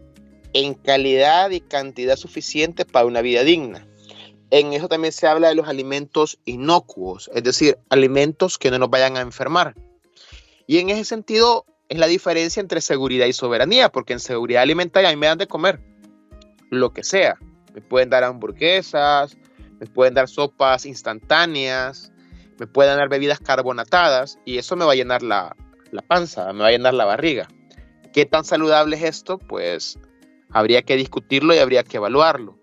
en 0.54 0.74
calidad 0.74 1.50
y 1.52 1.62
cantidad 1.62 2.16
suficiente 2.16 2.86
para 2.86 3.06
una 3.06 3.22
vida 3.22 3.44
digna 3.44 3.88
en 4.52 4.74
eso 4.74 4.90
también 4.90 5.14
se 5.14 5.28
habla 5.28 5.48
de 5.48 5.56
los 5.56 5.68
alimentos 5.68 6.38
inocuos, 6.46 7.32
es 7.34 7.44
decir, 7.44 7.80
alimentos 7.90 8.58
que 8.58 8.70
no 8.70 8.78
nos 8.78 8.90
vayan 8.90 9.16
a 9.16 9.22
enfermar. 9.22 9.76
Y 10.68 10.78
en 10.80 10.90
ese 10.90 11.06
sentido 11.06 11.66
es 11.88 11.98
la 11.98 12.08
diferencia 12.08 12.60
entre 12.60 12.82
seguridad 12.82 13.26
y 13.26 13.34
soberanía, 13.34 13.90
porque 13.90 14.14
en 14.14 14.20
seguridad 14.20 14.62
alimentaria 14.62 15.10
a 15.10 15.14
mí 15.14 15.18
me 15.18 15.28
dan 15.28 15.38
de 15.38 15.48
comer 15.48 15.80
lo 16.70 16.92
que 16.92 17.04
sea. 17.04 17.38
Me 17.74 17.82
pueden 17.82 18.10
dar 18.10 18.26
hamburguesas, 18.26 19.38
me 19.82 19.88
pueden 19.88 20.14
dar 20.14 20.30
sopas 20.30 20.86
instantáneas, 20.86 22.14
me 22.58 22.68
pueden 22.68 22.96
dar 22.96 23.10
bebidas 23.10 23.42
carbonatadas 23.42 24.40
y 24.46 24.58
eso 24.58 24.78
me 24.78 24.86
va 24.86 24.94
a 24.94 24.96
llenar 24.96 25.24
la, 25.24 25.58
la 25.92 26.02
panza, 26.02 26.54
me 26.54 26.60
va 26.60 26.68
a 26.68 26.72
llenar 26.72 26.94
la 26.94 27.04
barriga. 27.04 27.50
¿Qué 28.14 28.26
tan 28.26 28.46
saludable 28.46 28.96
es 28.96 29.04
esto? 29.04 29.38
Pues 29.38 30.00
habría 30.52 30.84
que 30.84 30.96
discutirlo 30.96 31.54
y 31.54 31.58
habría 31.58 31.84
que 31.84 31.98
evaluarlo 31.98 32.62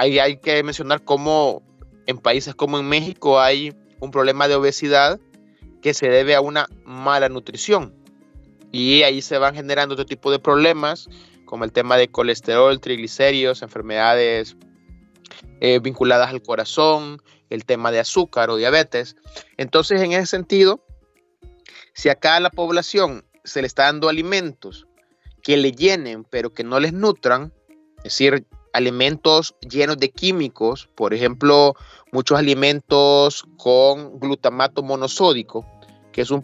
hay 0.00 0.36
que 0.38 0.62
mencionar 0.62 1.04
cómo 1.04 1.62
en 2.06 2.18
países 2.18 2.54
como 2.54 2.78
en 2.78 2.88
México 2.88 3.40
hay 3.40 3.74
un 4.00 4.10
problema 4.10 4.48
de 4.48 4.54
obesidad 4.54 5.20
que 5.82 5.94
se 5.94 6.08
debe 6.08 6.34
a 6.34 6.40
una 6.40 6.68
mala 6.84 7.28
nutrición. 7.28 7.94
Y 8.72 9.02
ahí 9.02 9.20
se 9.20 9.38
van 9.38 9.54
generando 9.54 9.94
otro 9.94 10.06
tipo 10.06 10.30
de 10.30 10.38
problemas, 10.38 11.08
como 11.44 11.64
el 11.64 11.72
tema 11.72 11.96
de 11.96 12.08
colesterol, 12.08 12.80
triglicéridos, 12.80 13.62
enfermedades 13.62 14.56
eh, 15.60 15.78
vinculadas 15.78 16.30
al 16.30 16.42
corazón, 16.42 17.22
el 17.50 17.64
tema 17.64 17.90
de 17.90 18.00
azúcar 18.00 18.50
o 18.50 18.56
diabetes. 18.56 19.16
Entonces, 19.56 20.00
en 20.00 20.12
ese 20.12 20.26
sentido, 20.26 20.84
si 21.94 22.08
acá 22.08 22.36
a 22.36 22.40
la 22.40 22.50
población 22.50 23.24
se 23.44 23.60
le 23.60 23.66
está 23.66 23.84
dando 23.84 24.08
alimentos 24.08 24.86
que 25.42 25.56
le 25.56 25.72
llenen, 25.72 26.24
pero 26.24 26.52
que 26.52 26.64
no 26.64 26.80
les 26.80 26.92
nutran, 26.92 27.52
es 27.98 28.04
decir, 28.04 28.46
alimentos 28.72 29.54
llenos 29.68 29.98
de 29.98 30.10
químicos, 30.10 30.88
por 30.94 31.14
ejemplo, 31.14 31.74
muchos 32.12 32.38
alimentos 32.38 33.44
con 33.56 34.18
glutamato 34.20 34.82
monosódico, 34.82 35.66
que 36.12 36.22
es 36.22 36.30
un, 36.30 36.42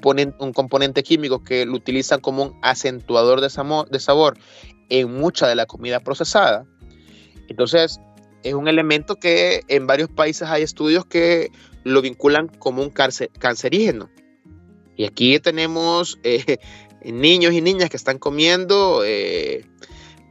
componente 0.52 1.02
químico 1.02 1.42
que 1.42 1.66
lo 1.66 1.74
utilizan 1.74 2.20
como 2.20 2.42
un 2.42 2.58
acentuador 2.62 3.40
de 3.40 4.00
sabor 4.00 4.38
en 4.88 5.12
mucha 5.12 5.46
de 5.48 5.54
la 5.54 5.66
comida 5.66 6.00
procesada. 6.00 6.64
Entonces, 7.48 8.00
es 8.46 8.54
un 8.54 8.68
elemento 8.68 9.16
que 9.16 9.62
en 9.66 9.86
varios 9.86 10.08
países 10.08 10.48
hay 10.48 10.62
estudios 10.62 11.04
que 11.04 11.50
lo 11.82 12.00
vinculan 12.00 12.46
como 12.46 12.80
un 12.80 12.90
cancerígeno. 12.90 14.08
Y 14.96 15.04
aquí 15.04 15.38
tenemos 15.40 16.18
eh, 16.22 16.58
niños 17.04 17.52
y 17.52 17.60
niñas 17.60 17.90
que 17.90 17.96
están 17.96 18.18
comiendo 18.18 19.02
eh, 19.04 19.64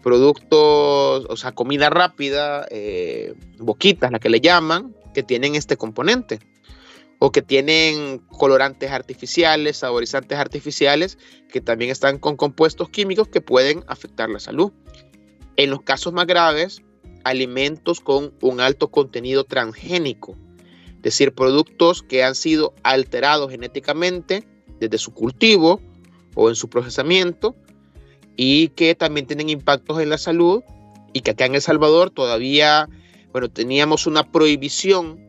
productos, 0.02 1.26
o 1.30 1.36
sea, 1.36 1.52
comida 1.52 1.90
rápida, 1.90 2.66
eh, 2.72 3.34
boquitas, 3.60 4.12
la 4.12 4.20
que 4.20 4.30
le 4.30 4.40
llaman, 4.40 4.96
que 5.14 5.22
tienen 5.22 5.56
este 5.56 5.76
componente. 5.76 6.40
O 7.20 7.32
que 7.32 7.42
tienen 7.42 8.20
colorantes 8.20 8.92
artificiales, 8.92 9.78
saborizantes 9.78 10.38
artificiales, 10.38 11.18
que 11.50 11.62
también 11.62 11.92
están 11.92 12.18
con 12.18 12.36
compuestos 12.36 12.90
químicos 12.90 13.28
que 13.30 13.42
pueden 13.42 13.84
afectar 13.88 14.30
la 14.30 14.40
salud. 14.40 14.72
En 15.56 15.70
los 15.70 15.82
casos 15.82 16.12
más 16.12 16.28
graves, 16.28 16.82
alimentos 17.26 18.00
con 18.00 18.34
un 18.40 18.62
alto 18.62 18.90
contenido 18.90 19.44
transgénico, 19.44 20.38
es 20.98 21.02
decir, 21.02 21.34
productos 21.34 22.04
que 22.04 22.24
han 22.24 22.36
sido 22.36 22.74
alterados 22.84 23.52
genéticamente 23.52 24.48
desde 24.80 25.00
su 25.00 25.12
cultivo 25.12 25.82
o 26.36 26.50
en 26.50 26.56
su 26.56 26.70
procesamiento 26.70 27.56
y 28.38 28.70
que 28.70 28.94
también 28.94 29.26
tienen 29.26 29.50
impactos 29.50 30.00
en 30.00 30.10
la 30.10 30.20
salud 30.20 30.64
y 31.14 31.22
que 31.22 31.32
acá 31.32 31.48
en 31.48 31.56
El 31.56 31.62
Salvador 31.62 32.12
todavía, 32.12 32.88
bueno, 33.32 33.50
teníamos 33.50 34.06
una 34.06 34.32
prohibición 34.32 35.28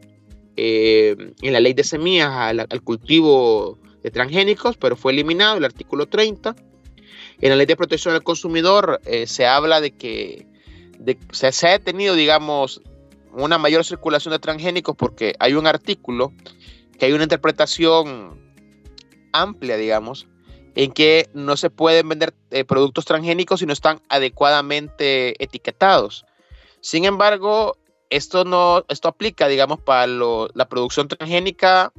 eh, 0.56 1.16
en 1.40 1.52
la 1.52 1.60
ley 1.60 1.72
de 1.72 1.84
semillas 1.84 2.30
al, 2.30 2.82
cultivo 2.82 3.78
de 4.02 4.10
transgénicos, 4.10 4.76
pero 4.76 4.96
fue 4.96 5.12
eliminado 5.12 5.56
el 5.56 5.64
artículo 5.64 6.06
30. 6.06 6.56
En 7.40 7.50
la 7.50 7.56
ley 7.56 7.66
de 7.66 7.76
protección 7.76 8.12
del 8.12 8.22
consumidor 8.22 9.00
eh, 9.06 9.26
se 9.26 9.46
habla 9.46 9.80
de 9.80 9.92
que 9.92 10.46
se, 11.32 11.68
ha 11.68 11.78
tenido, 11.78 12.14
digamos, 12.14 12.82
una 13.32 13.58
mayor 13.58 13.84
circulación 13.84 14.32
de 14.32 14.38
transgénicos 14.38 14.96
porque 14.96 15.34
hay 15.38 15.54
un 15.54 15.66
artículo 15.66 16.32
que 16.98 17.06
hay 17.06 17.12
una 17.12 17.24
interpretación 17.24 18.40
amplia, 19.32 19.76
digamos, 19.76 20.26
en 20.74 20.92
que 20.92 21.28
no 21.34 21.56
se 21.56 21.70
pueden 21.70 22.08
vender 22.08 22.34
eh, 22.50 22.64
productos 22.64 23.04
transgénicos 23.04 23.60
si 23.60 23.66
no 23.66 23.72
están 23.72 24.00
adecuadamente 24.08 25.42
etiquetados. 25.42 26.24
Sin 26.80 27.04
embargo, 27.04 27.76
esto 28.10 28.44
no, 28.44 28.84
esto 28.88 29.08
aplica, 29.08 29.48
digamos, 29.48 29.80
para 29.80 30.06
la 30.06 30.68
producción 30.68 31.08
transgénica 31.08 31.92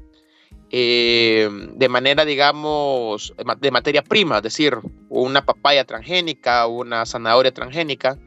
eh, 0.70 1.50
de 1.75 1.89
manera, 1.89 2.25
digamos, 2.25 3.34
de 3.60 3.72
materia 3.72 4.01
prima, 4.01 4.38
es 4.38 4.44
decir, 4.44 4.77
una 5.10 5.46
papaya 5.46 5.86
transgénica, 5.86 6.68
una 6.68 7.06
zanahoria 7.06 7.54
transgénica. 7.54 8.18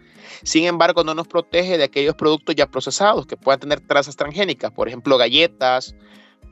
Sin 0.42 0.64
embargo, 0.64 1.04
no 1.04 1.14
nos 1.14 1.28
protege 1.28 1.78
de 1.78 1.84
aquellos 1.84 2.14
productos 2.14 2.54
ya 2.54 2.66
procesados 2.66 3.26
que 3.26 3.36
puedan 3.36 3.60
tener 3.60 3.80
trazas 3.80 4.16
transgénicas, 4.16 4.70
por 4.70 4.88
ejemplo, 4.88 5.18
galletas, 5.18 5.94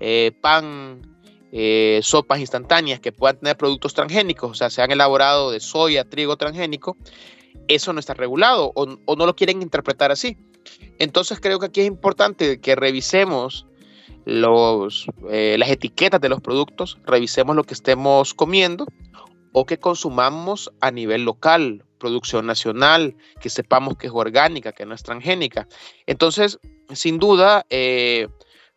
eh, 0.01 0.33
pan, 0.41 1.03
eh, 1.51 2.01
sopas 2.03 2.41
instantáneas 2.41 3.01
que 3.01 3.11
puedan 3.11 3.39
tener 3.39 3.57
productos 3.57 3.95
transgénicos, 3.95 4.51
o 4.51 4.55
sea, 4.55 4.69
se 4.69 4.83
han 4.83 4.91
elaborado 4.91 5.51
de 5.51 5.61
soya, 5.61 6.05
trigo 6.05 6.37
transgénico, 6.37 6.97
eso 7.69 7.93
no 7.93 8.01
está 8.01 8.15
regulado 8.15 8.73
o, 8.75 8.87
no 8.87 9.27
lo 9.27 9.35
quieren 9.35 9.63
interpretar 9.63 10.13
así. 10.13 10.37
Entonces 10.99 11.41
creo 11.41 11.59
que 11.59 11.67
aquí 11.67 11.81
es 11.81 11.87
importante 11.87 12.61
que 12.61 12.75
revisemos 12.75 13.67
eh, 14.27 15.57
las 15.59 15.71
etiquetas 15.71 16.21
de 16.21 16.29
los 16.29 16.41
productos, 16.43 16.99
revisemos 17.07 17.57
lo 17.57 17.65
que 17.65 17.75
estemos 17.75 18.35
comiendo 18.35 18.87
o 19.53 19.65
que 19.65 19.79
consumamos 19.79 20.71
a 20.81 20.91
nivel 20.91 21.25
local, 21.25 21.85
producción 21.99 22.47
nacional, 22.47 23.17
que 23.41 23.51
sepamos 23.51 23.97
que 23.97 24.07
es 24.07 24.13
orgánica, 24.15 24.73
que 24.73 24.87
no 24.87 24.95
es 24.95 25.03
transgénica. 25.03 25.69
Entonces, 26.07 26.59
sin 26.93 27.19
duda, 27.19 27.67
eh, 27.71 28.29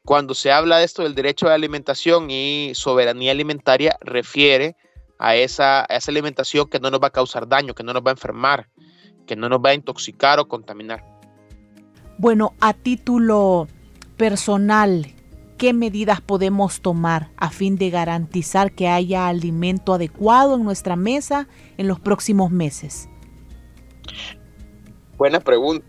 cuando 0.03 0.33
se 0.33 0.51
habla 0.51 0.77
de 0.77 0.85
esto 0.85 1.03
del 1.03 1.15
derecho 1.15 1.47
de 1.47 1.53
alimentación 1.53 2.31
y 2.31 2.71
soberanía 2.73 3.31
alimentaria, 3.31 3.97
refiere 4.01 4.75
a 5.19 5.35
esa, 5.35 5.81
a 5.81 5.95
esa 5.95 6.11
alimentación 6.11 6.67
que 6.67 6.79
no 6.79 6.89
nos 6.89 6.99
va 6.99 7.07
a 7.07 7.11
causar 7.11 7.47
daño, 7.47 7.75
que 7.75 7.83
no 7.83 7.93
nos 7.93 8.03
va 8.03 8.09
a 8.09 8.13
enfermar, 8.13 8.69
que 9.27 9.35
no 9.35 9.47
nos 9.47 9.59
va 9.59 9.69
a 9.69 9.73
intoxicar 9.75 10.39
o 10.39 10.47
contaminar. 10.47 11.05
Bueno, 12.17 12.53
a 12.59 12.73
título 12.73 13.67
personal, 14.17 15.13
¿qué 15.57 15.73
medidas 15.73 16.21
podemos 16.21 16.81
tomar 16.81 17.29
a 17.37 17.51
fin 17.51 17.77
de 17.77 17.91
garantizar 17.91 18.71
que 18.73 18.87
haya 18.87 19.27
alimento 19.27 19.93
adecuado 19.93 20.55
en 20.55 20.63
nuestra 20.63 20.95
mesa 20.95 21.47
en 21.77 21.87
los 21.87 21.99
próximos 21.99 22.49
meses? 22.49 23.10
Buena 25.17 25.39
pregunta. 25.39 25.85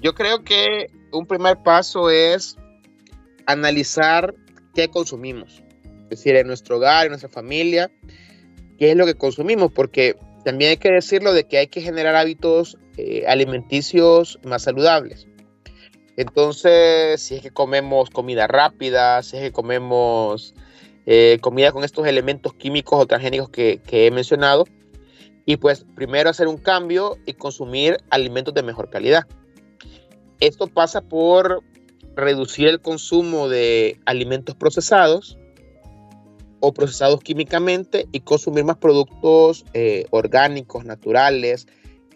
Yo 0.00 0.14
creo 0.14 0.44
que 0.44 0.90
un 1.12 1.26
primer 1.26 1.62
paso 1.62 2.10
es 2.10 2.56
analizar 3.46 4.34
qué 4.74 4.88
consumimos. 4.88 5.62
Es 6.04 6.10
decir, 6.10 6.36
en 6.36 6.46
nuestro 6.46 6.76
hogar, 6.76 7.06
en 7.06 7.10
nuestra 7.10 7.28
familia, 7.28 7.90
qué 8.78 8.90
es 8.90 8.96
lo 8.96 9.06
que 9.06 9.14
consumimos, 9.14 9.72
porque 9.72 10.16
también 10.44 10.70
hay 10.70 10.76
que 10.76 10.92
decirlo 10.92 11.32
de 11.32 11.44
que 11.44 11.58
hay 11.58 11.66
que 11.66 11.80
generar 11.80 12.16
hábitos 12.16 12.78
eh, 12.96 13.24
alimenticios 13.26 14.38
más 14.44 14.62
saludables. 14.62 15.26
Entonces, 16.16 17.20
si 17.22 17.36
es 17.36 17.42
que 17.42 17.50
comemos 17.50 18.10
comida 18.10 18.46
rápida, 18.46 19.22
si 19.22 19.36
es 19.36 19.42
que 19.42 19.52
comemos 19.52 20.54
eh, 21.06 21.38
comida 21.40 21.72
con 21.72 21.84
estos 21.84 22.06
elementos 22.06 22.54
químicos 22.54 23.00
o 23.00 23.06
transgénicos 23.06 23.50
que, 23.50 23.80
que 23.86 24.06
he 24.06 24.10
mencionado, 24.10 24.64
y 25.48 25.56
pues 25.56 25.86
primero 25.94 26.28
hacer 26.28 26.46
un 26.46 26.58
cambio 26.58 27.16
y 27.24 27.32
consumir 27.32 27.96
alimentos 28.10 28.52
de 28.52 28.62
mejor 28.62 28.90
calidad. 28.90 29.26
Esto 30.40 30.66
pasa 30.66 31.00
por 31.00 31.64
reducir 32.14 32.68
el 32.68 32.82
consumo 32.82 33.48
de 33.48 33.98
alimentos 34.04 34.54
procesados 34.54 35.38
o 36.60 36.74
procesados 36.74 37.20
químicamente 37.20 38.06
y 38.12 38.20
consumir 38.20 38.64
más 38.64 38.76
productos 38.76 39.64
eh, 39.72 40.04
orgánicos, 40.10 40.84
naturales, 40.84 41.66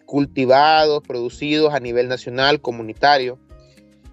cultivados, 0.05 1.03
producidos 1.03 1.73
a 1.73 1.81
nivel 1.81 2.09
nacional, 2.09 2.61
comunitario. 2.61 3.39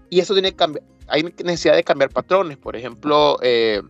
Y 0.10 0.22
eso 0.22 0.32
tiene 0.32 0.52
que 0.52 0.56
cambiar. 0.56 0.86
Hay 1.08 1.24
necesidad 1.24 1.76
de 1.76 1.84
cambiar 1.84 2.12
patrones. 2.12 2.56
Por 2.56 2.78
ejemplo, 2.78 3.38
eh, 3.42 3.82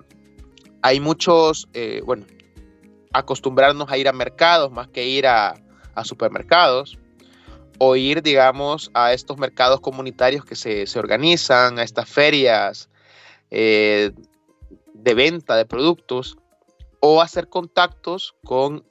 hay 0.81 0.99
muchos, 0.99 1.69
eh, 1.73 2.01
bueno, 2.03 2.25
acostumbrarnos 3.13 3.89
a 3.91 3.97
ir 3.97 4.07
a 4.07 4.13
mercados 4.13 4.71
más 4.71 4.87
que 4.87 5.05
ir 5.05 5.27
a, 5.27 5.55
supermercados 6.03 6.97
o 7.77 7.97
ir, 7.97 8.21
digamos, 8.23 8.89
a 8.93 9.11
estos 9.11 9.37
mercados 9.37 9.81
comunitarios 9.81 10.45
que 10.45 10.55
se, 10.55 10.85
organizan, 10.97 11.77
a 11.77 11.83
estas 11.83 12.07
ferias 12.07 12.89
eh, 13.51 14.11
de 14.93 15.13
venta 15.13 15.57
de 15.57 15.65
productos, 15.65 16.37
o 17.01 17.21
hacer 17.21 17.49
contactos 17.49 18.35
con 18.43 18.85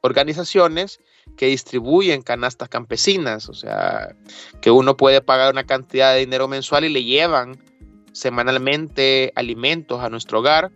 organizaciones 0.00 1.00
que 1.36 1.46
distribuyen 1.46 2.22
canastas 2.22 2.68
campesinas, 2.68 3.48
o 3.48 3.54
sea, 3.54 4.14
que 4.60 4.70
uno 4.70 4.96
puede 4.96 5.20
pagar 5.20 5.52
una 5.52 5.64
cantidad 5.64 6.12
de 6.12 6.20
dinero 6.20 6.48
mensual 6.48 6.84
y 6.84 6.90
le 6.90 7.04
llevan 7.04 7.62
semanalmente 8.12 9.32
alimentos 9.34 10.02
a 10.02 10.10
nuestro 10.10 10.40
hogar, 10.40 10.70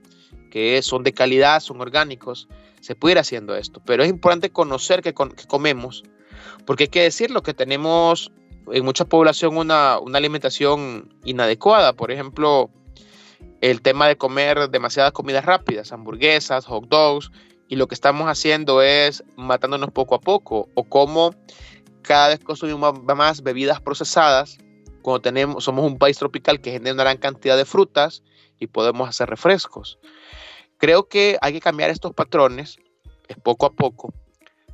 que 0.51 0.81
son 0.83 1.03
de 1.05 1.13
calidad, 1.13 1.61
son 1.61 1.81
orgánicos, 1.81 2.49
se 2.81 2.95
puede 2.95 3.12
ir 3.12 3.19
haciendo 3.19 3.57
esto, 3.57 3.83
pero 3.85 4.03
es 4.03 4.11
importante 4.11 4.51
conocer 4.51 5.03
qué, 5.03 5.14
comemos, 5.14 6.05
porque 6.67 6.85
hay 6.85 6.88
que 6.88 7.03
decirlo 7.03 7.43
que 7.43 7.55
tenemos 7.55 8.33
en 8.73 8.85
mucha 8.85 9.05
población 9.05 9.57
una, 9.57 9.95
alimentación 10.14 11.14
inadecuada. 11.25 11.95
Por 11.95 12.11
ejemplo, 12.11 12.71
el 13.61 13.83
tema 13.83 14.09
de 14.09 14.17
comer 14.17 14.71
demasiadas 14.71 15.12
comidas 15.12 15.45
rápidas, 15.45 15.93
hamburguesas, 15.93 16.67
hot 16.67 16.88
dogs, 16.88 17.31
y 17.69 17.77
lo 17.77 17.87
que 17.87 17.95
estamos 17.95 18.29
haciendo 18.29 18.83
es 18.83 19.25
matándonos 19.37 19.91
poco 19.91 20.14
a 20.14 20.21
poco, 20.21 20.69
o 20.75 20.85
como 20.85 21.35
cada 22.03 22.29
vez 22.29 22.41
consumimos 22.41 23.03
más 23.03 23.43
bebidas 23.43 23.81
procesadas, 23.81 24.59
cuando 25.03 25.21
tenemos, 25.21 25.64
somos 25.64 25.85
un 25.85 25.99
país 25.99 26.19
tropical 26.19 26.61
que 26.61 26.73
genera 26.73 26.95
una 26.95 27.05
gran 27.05 27.19
cantidad 27.19 27.57
de 27.57 27.64
frutas 27.64 28.23
y 28.59 28.67
podemos 28.67 29.09
hacer 29.09 29.29
refrescos. 29.29 29.99
Creo 30.79 31.09
que 31.09 31.37
hay 31.41 31.53
que 31.53 31.61
cambiar 31.61 31.91
estos 31.91 32.14
patrones, 32.14 32.79
es 33.29 33.37
poco 33.37 33.67
a 33.67 33.73
poco, 33.73 34.12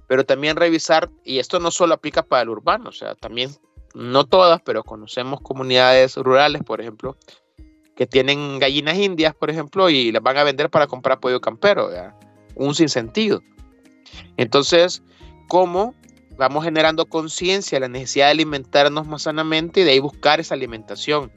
pero 0.06 0.24
también 0.24 0.56
revisar, 0.56 1.10
y 1.24 1.38
esto 1.38 1.58
no 1.58 1.70
solo 1.70 1.94
aplica 1.94 2.22
para 2.22 2.42
el 2.42 2.50
urbano, 2.50 2.90
o 2.90 2.92
sea, 2.92 3.14
también, 3.14 3.50
no 3.94 4.24
todas, 4.24 4.60
pero 4.62 4.84
conocemos 4.84 5.40
comunidades 5.40 6.16
rurales, 6.16 6.62
por 6.62 6.80
ejemplo, 6.80 7.16
que 7.96 8.06
tienen 8.06 8.58
gallinas 8.58 8.98
indias, 8.98 9.34
por 9.34 9.50
ejemplo, 9.50 9.88
y 9.88 10.12
las 10.12 10.22
van 10.22 10.36
a 10.36 10.44
vender 10.44 10.68
para 10.68 10.86
comprar 10.86 11.20
pollo 11.20 11.40
campero, 11.40 11.90
un 12.54 12.74
sinsentido. 12.74 13.40
Entonces, 14.36 15.02
¿cómo 15.48 15.94
vamos 16.36 16.64
generando 16.64 17.06
conciencia 17.06 17.76
de 17.76 17.80
la 17.80 17.88
necesidad 17.88 18.26
de 18.26 18.32
alimentarnos 18.32 19.06
más 19.06 19.22
sanamente 19.22 19.80
y 19.80 19.84
de 19.84 19.92
ahí 19.92 20.00
buscar 20.00 20.40
esa 20.40 20.54
alimentación? 20.54 21.32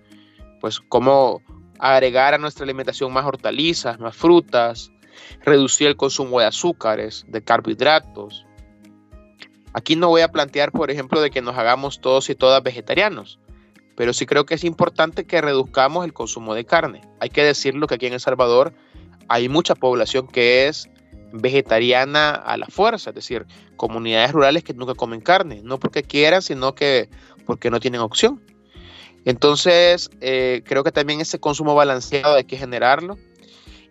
Pues, 0.59 0.79
¿cómo 0.79 1.41
agregar 1.79 2.33
a 2.33 2.37
nuestra 2.37 2.63
alimentación 2.63 3.11
más 3.11 3.25
hortalizas, 3.25 3.99
más 3.99 4.15
frutas, 4.15 4.91
reducir 5.43 5.87
el 5.87 5.95
consumo 5.95 6.39
de 6.39 6.45
azúcares, 6.45 7.25
de 7.27 7.43
carbohidratos, 7.43 8.47
Aquí 9.77 9.95
no 9.95 10.09
voy 10.09 10.21
a 10.21 10.31
plantear, 10.31 10.71
por 10.71 10.89
ejemplo, 10.89 11.21
de 11.21 11.29
que 11.29 11.43
nos 11.43 11.55
hagamos 11.55 12.01
todos 12.01 12.31
y 12.31 12.35
todas 12.35 12.63
vegetarianos, 12.63 13.39
pero 13.95 14.11
sí 14.11 14.25
creo 14.25 14.43
que 14.43 14.55
es 14.55 14.63
importante 14.63 15.25
que 15.25 15.39
reduzcamos 15.39 16.03
el 16.03 16.13
consumo 16.13 16.55
de 16.55 16.65
carne. 16.65 17.01
Hay 17.19 17.29
que 17.29 17.43
decirlo 17.43 17.85
que 17.85 17.93
aquí 17.93 18.07
en 18.07 18.13
El 18.13 18.19
Salvador 18.19 18.73
hay 19.27 19.49
mucha 19.49 19.75
población 19.75 20.27
que 20.27 20.67
es 20.67 20.89
vegetariana 21.31 22.31
a 22.31 22.57
la 22.57 22.65
fuerza, 22.65 23.11
es 23.11 23.15
decir, 23.15 23.45
comunidades 23.75 24.31
rurales 24.31 24.63
que 24.63 24.73
nunca 24.73 24.95
comen 24.95 25.21
carne, 25.21 25.61
no 25.63 25.79
porque 25.79 26.01
quieran, 26.01 26.41
sino 26.41 26.73
que 26.73 27.11
porque 27.45 27.69
no 27.69 27.79
tienen 27.79 28.01
opción. 28.01 28.41
Entonces, 29.27 30.09
eh, 30.21 30.61
creo 30.63 30.85
que 30.85 30.93
también 30.93 31.19
ese 31.19 31.37
consumo 31.37 31.75
balanceado 31.75 32.35
hay 32.35 32.45
que 32.45 32.55
generarlo 32.55 33.17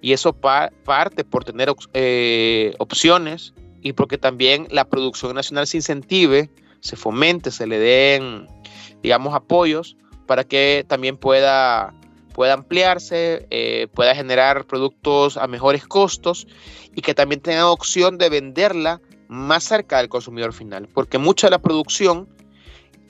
y 0.01 0.15
eso 0.15 0.33
parte 0.33 1.25
por 1.25 1.45
tener 1.45 1.71
eh, 1.93 2.75
opciones 2.79 3.53
y 3.83 3.93
porque 3.93 4.17
también 4.17 4.67
la 4.71 4.87
producción 4.87 5.35
nacional 5.35 5.67
se 5.67 5.77
incentive, 5.77 6.49
se 6.81 6.97
fomente, 6.97 7.51
se 7.51 7.67
le 7.67 7.79
den, 7.79 8.49
digamos, 9.03 9.35
apoyos 9.35 9.99
para 10.25 10.43
que 10.43 10.87
también 10.89 11.19
pueda, 11.19 11.93
pueda 12.33 12.55
ampliarse, 12.55 13.47
eh, 13.51 13.89
pueda 13.93 14.15
generar 14.15 14.65
productos 14.65 15.37
a 15.37 15.47
mejores 15.49 15.87
costos 15.87 16.47
y 16.95 17.03
que 17.03 17.13
también 17.13 17.43
tenga 17.43 17.71
opción 17.71 18.17
de 18.17 18.31
venderla 18.31 19.03
más 19.29 19.65
cerca 19.65 19.99
del 19.99 20.09
consumidor 20.09 20.55
final, 20.55 20.89
porque 20.95 21.19
mucha 21.19 21.49
de 21.49 21.51
la 21.51 21.59
producción, 21.59 22.27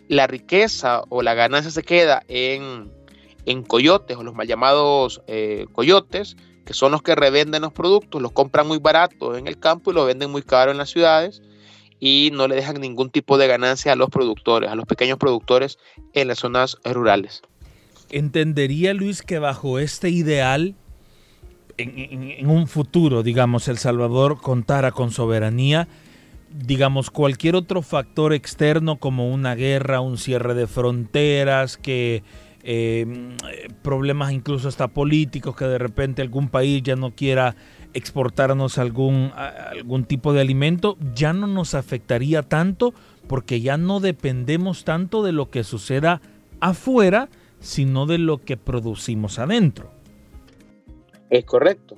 la 0.08 0.26
riqueza 0.26 1.02
o 1.08 1.22
la 1.22 1.34
ganancia 1.34 1.70
se 1.70 1.82
queda 1.82 2.22
en, 2.28 2.90
en 3.44 3.62
coyotes 3.62 4.16
o 4.16 4.22
los 4.22 4.34
mal 4.34 4.46
llamados 4.46 5.22
eh, 5.26 5.66
coyotes, 5.72 6.36
que 6.64 6.74
son 6.74 6.92
los 6.92 7.02
que 7.02 7.14
revenden 7.14 7.62
los 7.62 7.72
productos, 7.72 8.20
los 8.20 8.32
compran 8.32 8.66
muy 8.66 8.78
baratos 8.78 9.38
en 9.38 9.46
el 9.46 9.58
campo 9.58 9.90
y 9.90 9.94
los 9.94 10.06
venden 10.06 10.30
muy 10.30 10.42
caro 10.42 10.70
en 10.70 10.78
las 10.78 10.90
ciudades 10.90 11.42
y 12.00 12.30
no 12.34 12.48
le 12.48 12.56
dejan 12.56 12.80
ningún 12.80 13.10
tipo 13.10 13.38
de 13.38 13.46
ganancia 13.46 13.92
a 13.92 13.96
los 13.96 14.10
productores, 14.10 14.70
a 14.70 14.74
los 14.74 14.84
pequeños 14.84 15.18
productores 15.18 15.78
en 16.12 16.28
las 16.28 16.38
zonas 16.38 16.76
rurales. 16.84 17.42
¿Entendería 18.10 18.94
Luis 18.94 19.22
que 19.22 19.38
bajo 19.38 19.78
este 19.78 20.10
ideal, 20.10 20.74
en, 21.78 22.48
un 22.48 22.68
futuro, 22.68 23.22
digamos, 23.22 23.68
El 23.68 23.78
Salvador 23.78 24.40
contara 24.40 24.92
con 24.92 25.10
soberanía, 25.10 25.88
digamos, 26.56 27.10
cualquier 27.10 27.56
otro 27.56 27.82
factor 27.82 28.32
externo 28.32 28.98
como 28.98 29.32
una 29.32 29.54
guerra, 29.54 30.00
un 30.00 30.18
cierre 30.18 30.54
de 30.54 30.66
fronteras, 30.66 31.76
que 31.76 32.22
eh, 32.62 33.36
problemas 33.82 34.32
incluso 34.32 34.68
hasta 34.68 34.88
políticos, 34.88 35.54
que 35.54 35.66
de 35.66 35.78
repente 35.78 36.22
algún 36.22 36.48
país 36.48 36.82
ya 36.82 36.96
no 36.96 37.14
quiera 37.14 37.54
exportarnos 37.94 38.78
algún, 38.78 39.32
algún 39.36 40.04
tipo 40.04 40.32
de 40.32 40.40
alimento, 40.40 40.98
ya 41.14 41.32
no 41.32 41.46
nos 41.46 41.74
afectaría 41.74 42.42
tanto 42.42 42.92
porque 43.28 43.60
ya 43.60 43.76
no 43.76 44.00
dependemos 44.00 44.84
tanto 44.84 45.22
de 45.22 45.32
lo 45.32 45.50
que 45.50 45.64
suceda 45.64 46.20
afuera, 46.60 47.28
sino 47.60 48.06
de 48.06 48.18
lo 48.18 48.38
que 48.38 48.56
producimos 48.56 49.38
adentro. 49.38 49.90
Es 51.30 51.44
correcto. 51.44 51.96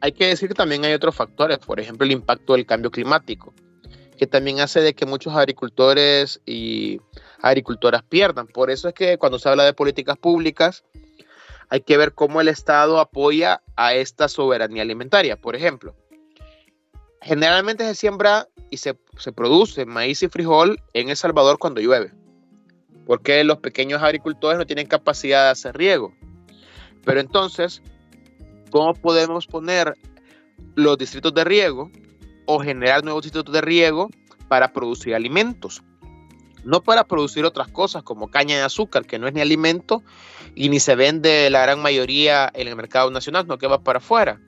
Hay 0.00 0.12
que 0.12 0.26
decir 0.26 0.54
también 0.54 0.84
hay 0.84 0.92
otros 0.92 1.14
factores, 1.14 1.58
por 1.58 1.80
ejemplo 1.80 2.04
el 2.04 2.12
impacto 2.12 2.54
del 2.54 2.66
cambio 2.66 2.90
climático, 2.90 3.52
que 4.18 4.26
también 4.26 4.60
hace 4.60 4.82
de 4.82 4.94
que 4.94 5.06
muchos 5.06 5.34
agricultores 5.34 6.40
y 6.44 7.00
agricultoras 7.40 8.02
pierdan. 8.02 8.46
Por 8.46 8.70
eso 8.70 8.88
es 8.88 8.94
que 8.94 9.16
cuando 9.16 9.38
se 9.38 9.48
habla 9.48 9.64
de 9.64 9.72
políticas 9.72 10.18
públicas, 10.18 10.84
hay 11.70 11.80
que 11.80 11.96
ver 11.96 12.12
cómo 12.12 12.40
el 12.40 12.48
Estado 12.48 13.00
apoya 13.00 13.62
a 13.76 13.94
esta 13.94 14.28
soberanía 14.28 14.82
alimentaria. 14.82 15.40
Por 15.40 15.56
ejemplo, 15.56 15.94
generalmente 17.22 17.84
se 17.84 17.94
siembra 17.94 18.48
y 18.70 18.78
se, 18.78 18.98
se 19.16 19.32
produce 19.32 19.86
maíz 19.86 20.22
y 20.22 20.28
frijol 20.28 20.82
en 20.92 21.08
El 21.08 21.16
Salvador 21.16 21.58
cuando 21.58 21.80
llueve, 21.80 22.12
porque 23.06 23.42
los 23.44 23.58
pequeños 23.58 24.02
agricultores 24.02 24.58
no 24.58 24.66
tienen 24.66 24.86
capacidad 24.86 25.44
de 25.44 25.50
hacer 25.50 25.76
riego. 25.76 26.12
Pero 27.04 27.20
entonces, 27.20 27.82
¿cómo 28.70 28.94
podemos 28.94 29.46
poner 29.46 29.94
los 30.74 30.98
distritos 30.98 31.32
de 31.34 31.44
riego 31.44 31.90
o 32.50 32.58
generar 32.60 33.04
nuevos 33.04 33.22
distritos 33.22 33.52
de 33.52 33.60
riego 33.60 34.08
para 34.48 34.72
producir 34.72 35.14
alimentos? 35.14 35.82
No 36.64 36.82
para 36.82 37.04
producir 37.04 37.44
otras 37.44 37.68
cosas 37.68 38.02
como 38.02 38.30
caña 38.30 38.56
de 38.56 38.62
azúcar, 38.62 39.04
que 39.04 39.18
no 39.18 39.28
es 39.28 39.34
ni 39.34 39.42
alimento 39.42 40.02
y 40.54 40.70
ni 40.70 40.80
se 40.80 40.96
vende 40.96 41.50
la 41.50 41.60
gran 41.60 41.80
mayoría 41.82 42.50
en 42.54 42.66
el 42.66 42.74
mercado 42.74 43.10
nacional, 43.10 43.46
no 43.46 43.58
que 43.58 43.66
va 43.66 43.84
para 43.84 43.98
afuera. 43.98 44.40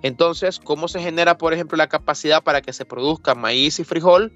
Entonces, 0.00 0.58
¿cómo 0.58 0.88
se 0.88 1.00
genera, 1.00 1.36
por 1.36 1.52
ejemplo, 1.52 1.76
la 1.76 1.88
capacidad 1.88 2.42
para 2.42 2.62
que 2.62 2.72
se 2.72 2.86
produzca 2.86 3.34
maíz 3.34 3.78
y 3.78 3.84
frijol 3.84 4.32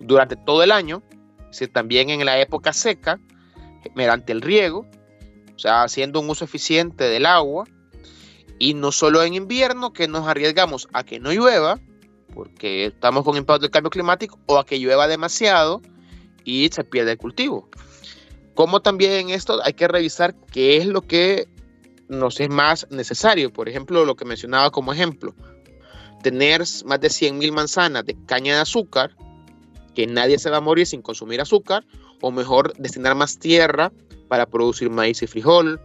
durante 0.00 0.34
todo 0.34 0.62
el 0.62 0.72
año? 0.72 1.02
Si 1.50 1.68
también 1.68 2.08
en 2.08 2.24
la 2.24 2.40
época 2.40 2.72
seca, 2.72 3.20
mediante 3.94 4.32
el 4.32 4.40
riego, 4.40 4.86
o 5.54 5.58
sea, 5.58 5.82
haciendo 5.82 6.20
un 6.20 6.30
uso 6.30 6.46
eficiente 6.46 7.04
del 7.04 7.26
agua, 7.26 7.64
y 8.58 8.72
no 8.72 8.92
solo 8.92 9.22
en 9.22 9.34
invierno, 9.34 9.92
que 9.92 10.08
nos 10.08 10.26
arriesgamos 10.26 10.88
a 10.94 11.04
que 11.04 11.20
no 11.20 11.32
llueva, 11.32 11.78
porque 12.36 12.86
estamos 12.86 13.24
con 13.24 13.38
impacto 13.38 13.62
del 13.62 13.70
cambio 13.70 13.88
climático, 13.88 14.38
o 14.44 14.58
a 14.58 14.66
que 14.66 14.78
llueva 14.78 15.08
demasiado 15.08 15.80
y 16.44 16.68
se 16.68 16.84
pierde 16.84 17.12
el 17.12 17.18
cultivo. 17.18 17.70
Como 18.54 18.80
también 18.80 19.30
esto 19.30 19.58
hay 19.64 19.72
que 19.72 19.88
revisar 19.88 20.34
qué 20.52 20.76
es 20.76 20.84
lo 20.86 21.00
que 21.00 21.48
nos 22.08 22.38
es 22.38 22.50
más 22.50 22.86
necesario. 22.90 23.50
Por 23.50 23.70
ejemplo, 23.70 24.04
lo 24.04 24.16
que 24.16 24.26
mencionaba 24.26 24.70
como 24.70 24.92
ejemplo, 24.92 25.34
tener 26.22 26.60
más 26.84 27.00
de 27.00 27.08
100.000 27.08 27.52
manzanas 27.52 28.04
de 28.04 28.16
caña 28.26 28.56
de 28.56 28.60
azúcar, 28.60 29.16
que 29.94 30.06
nadie 30.06 30.38
se 30.38 30.50
va 30.50 30.58
a 30.58 30.60
morir 30.60 30.86
sin 30.86 31.00
consumir 31.00 31.40
azúcar, 31.40 31.86
o 32.20 32.30
mejor 32.30 32.74
destinar 32.76 33.14
más 33.14 33.38
tierra 33.38 33.92
para 34.28 34.44
producir 34.44 34.90
maíz 34.90 35.22
y 35.22 35.26
frijol, 35.26 35.80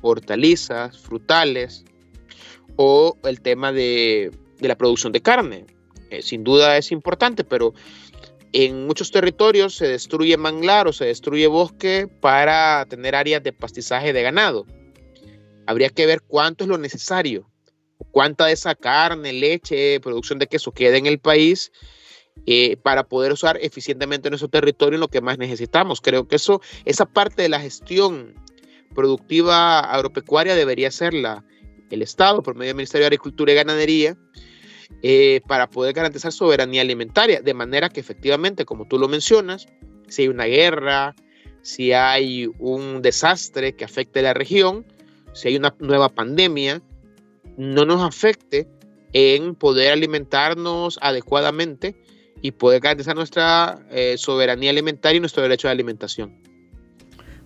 hortalizas, 0.00 0.98
frutales, 0.98 1.84
o 2.74 3.16
el 3.22 3.40
tema 3.40 3.70
de, 3.70 4.30
la 4.58 4.76
producción 4.76 5.12
de 5.12 5.22
carne. 5.22 5.66
Eh, 6.12 6.22
sin 6.22 6.44
duda 6.44 6.76
es 6.76 6.92
importante, 6.92 7.44
pero 7.44 7.74
en 8.52 8.86
muchos 8.86 9.10
territorios 9.10 9.74
se 9.74 9.88
destruye 9.88 10.36
manglar 10.36 10.86
o 10.86 10.92
se 10.92 11.06
destruye 11.06 11.46
bosque 11.46 12.08
para 12.20 12.84
tener 12.86 13.14
áreas 13.14 13.42
de 13.42 13.52
pastizaje 13.52 14.12
de 14.12 14.22
ganado 14.22 14.66
habría 15.66 15.90
que 15.90 16.06
ver 16.06 16.22
cuánto 16.22 16.64
es 16.64 16.68
lo 16.68 16.78
necesario, 16.78 17.48
cuánta 18.10 18.46
de 18.46 18.52
esa 18.52 18.74
carne, 18.74 19.32
leche, 19.32 20.00
producción 20.00 20.38
de 20.38 20.46
queso 20.46 20.72
queda 20.72 20.96
en 20.96 21.06
el 21.06 21.18
país 21.18 21.72
eh, 22.46 22.76
para 22.76 23.04
poder 23.04 23.32
usar 23.32 23.58
eficientemente 23.60 24.30
nuestro 24.30 24.48
territorio 24.48 24.96
en 24.96 25.00
lo 25.00 25.08
que 25.08 25.20
más 25.20 25.38
necesitamos. 25.38 26.00
Creo 26.00 26.26
que 26.28 26.36
eso, 26.36 26.60
esa 26.84 27.06
parte 27.06 27.42
de 27.42 27.48
la 27.48 27.60
gestión 27.60 28.34
productiva 28.94 29.80
agropecuaria 29.80 30.54
debería 30.54 30.90
ser 30.90 31.14
la, 31.14 31.44
el 31.90 32.02
Estado, 32.02 32.42
por 32.42 32.54
medio 32.54 32.70
del 32.70 32.76
Ministerio 32.76 33.04
de 33.04 33.08
Agricultura 33.08 33.52
y 33.52 33.56
Ganadería, 33.56 34.16
eh, 35.02 35.40
para 35.46 35.68
poder 35.68 35.94
garantizar 35.94 36.32
soberanía 36.32 36.82
alimentaria, 36.82 37.40
de 37.40 37.54
manera 37.54 37.88
que 37.88 38.00
efectivamente, 38.00 38.64
como 38.64 38.86
tú 38.86 38.98
lo 38.98 39.08
mencionas, 39.08 39.66
si 40.08 40.22
hay 40.22 40.28
una 40.28 40.44
guerra, 40.44 41.14
si 41.62 41.92
hay 41.92 42.48
un 42.58 43.02
desastre 43.02 43.74
que 43.74 43.84
afecte 43.84 44.20
a 44.20 44.22
la 44.22 44.34
región, 44.34 44.86
si 45.32 45.48
hay 45.48 45.56
una 45.56 45.74
nueva 45.78 46.08
pandemia, 46.08 46.82
no 47.56 47.84
nos 47.84 48.02
afecte 48.02 48.68
en 49.12 49.54
poder 49.54 49.92
alimentarnos 49.92 50.98
adecuadamente 51.02 51.96
y 52.40 52.52
poder 52.52 52.80
garantizar 52.80 53.14
nuestra 53.14 53.86
eh, 53.90 54.16
soberanía 54.18 54.70
alimentaria 54.70 55.16
y 55.16 55.20
nuestro 55.20 55.42
derecho 55.42 55.68
de 55.68 55.72
alimentación. 55.72 56.51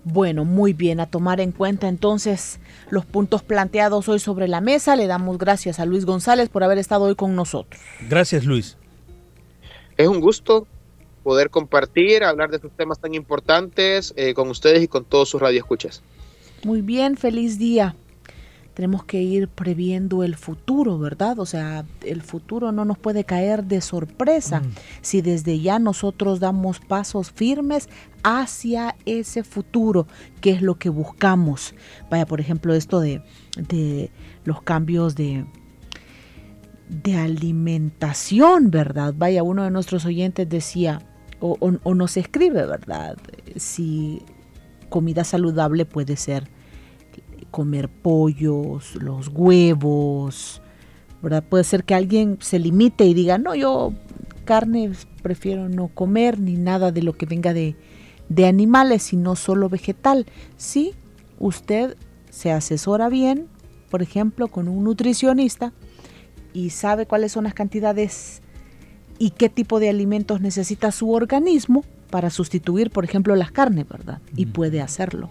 Bueno, 0.09 0.45
muy 0.45 0.71
bien, 0.71 1.01
a 1.01 1.05
tomar 1.05 1.41
en 1.41 1.51
cuenta 1.51 1.89
entonces 1.89 2.59
los 2.89 3.05
puntos 3.05 3.43
planteados 3.43 4.07
hoy 4.07 4.19
sobre 4.19 4.47
la 4.47 4.61
mesa. 4.61 4.95
Le 4.95 5.05
damos 5.05 5.37
gracias 5.37 5.81
a 5.81 5.85
Luis 5.85 6.05
González 6.05 6.47
por 6.47 6.63
haber 6.63 6.77
estado 6.77 7.03
hoy 7.03 7.15
con 7.15 7.35
nosotros. 7.35 7.81
Gracias, 8.07 8.45
Luis. 8.45 8.77
Es 9.97 10.07
un 10.07 10.21
gusto 10.21 10.65
poder 11.23 11.49
compartir, 11.49 12.23
hablar 12.23 12.49
de 12.49 12.55
estos 12.55 12.71
temas 12.71 12.99
tan 13.01 13.15
importantes 13.15 14.13
eh, 14.15 14.33
con 14.33 14.49
ustedes 14.49 14.81
y 14.81 14.87
con 14.87 15.03
todos 15.03 15.27
sus 15.27 15.41
radioescuchas. 15.41 16.01
Muy 16.63 16.81
bien, 16.81 17.17
feliz 17.17 17.59
día. 17.59 17.93
Tenemos 18.77 19.03
que 19.05 19.23
ir 19.23 19.47
previendo 19.47 20.23
el 20.23 20.35
futuro, 20.35 20.99
¿verdad? 20.99 21.39
O 21.39 21.47
sea, 21.47 21.83
el 22.05 22.21
futuro 22.21 22.71
no 22.71 22.85
nos 22.85 22.99
puede 22.99 23.23
caer 23.23 23.63
de 23.63 23.81
sorpresa 23.81 24.59
mm. 24.59 24.71
si 25.01 25.21
desde 25.23 25.59
ya 25.59 25.79
nosotros 25.79 26.39
damos 26.39 26.79
pasos 26.79 27.31
firmes 27.31 27.89
hacia 28.21 28.95
ese 29.07 29.43
futuro, 29.43 30.05
que 30.41 30.51
es 30.51 30.61
lo 30.61 30.75
que 30.75 30.89
buscamos. 30.89 31.73
Vaya, 32.11 32.27
por 32.27 32.39
ejemplo, 32.39 32.75
esto 32.75 32.99
de, 32.99 33.23
los 34.45 34.61
cambios 34.61 35.15
de, 35.15 35.43
de 36.87 37.15
alimentación, 37.15 38.69
¿verdad? 38.69 39.15
Vaya, 39.17 39.41
uno 39.41 39.63
de 39.63 39.71
nuestros 39.71 40.05
oyentes 40.05 40.47
decía, 40.47 41.01
o, 41.39 41.57
o, 41.59 41.95
nos 41.95 42.15
escribe, 42.15 42.63
¿verdad? 42.67 43.17
Si 43.55 44.21
comida 44.89 45.23
saludable 45.23 45.85
puede 45.85 46.15
ser 46.15 46.55
comer 47.51 47.89
pollos, 47.89 48.95
los 48.95 49.29
huevos, 49.29 50.61
¿verdad? 51.21 51.43
Puede 51.43 51.63
ser 51.63 51.83
que 51.83 51.95
alguien 51.95 52.37
se 52.41 52.59
limite 52.59 53.05
y 53.05 53.13
diga, 53.13 53.37
no, 53.37 53.55
yo 53.55 53.93
carne 54.45 54.91
prefiero 55.21 55.67
no 55.67 55.89
comer 55.89 56.39
ni 56.39 56.53
nada 56.53 56.91
de 56.91 57.01
lo 57.01 57.13
que 57.13 57.25
venga 57.25 57.53
de, 57.53 57.75
de 58.29 58.45
animales, 58.45 59.03
sino 59.03 59.35
solo 59.35 59.69
vegetal. 59.69 60.25
Si 60.55 60.93
usted 61.39 61.97
se 62.29 62.51
asesora 62.51 63.09
bien, 63.09 63.47
por 63.89 64.01
ejemplo, 64.01 64.47
con 64.47 64.67
un 64.67 64.83
nutricionista 64.83 65.73
y 66.53 66.69
sabe 66.69 67.05
cuáles 67.05 67.31
son 67.31 67.45
las 67.45 67.53
cantidades 67.53 68.41
y 69.19 69.31
qué 69.31 69.49
tipo 69.49 69.79
de 69.79 69.89
alimentos 69.89 70.41
necesita 70.41 70.91
su 70.91 71.11
organismo, 71.11 71.83
para 72.09 72.29
sustituir, 72.29 72.89
por 72.89 73.03
ejemplo, 73.03 73.35
las 73.35 73.51
carnes, 73.51 73.87
¿verdad? 73.87 74.21
Y 74.35 74.47
puede 74.47 74.81
hacerlo. 74.81 75.29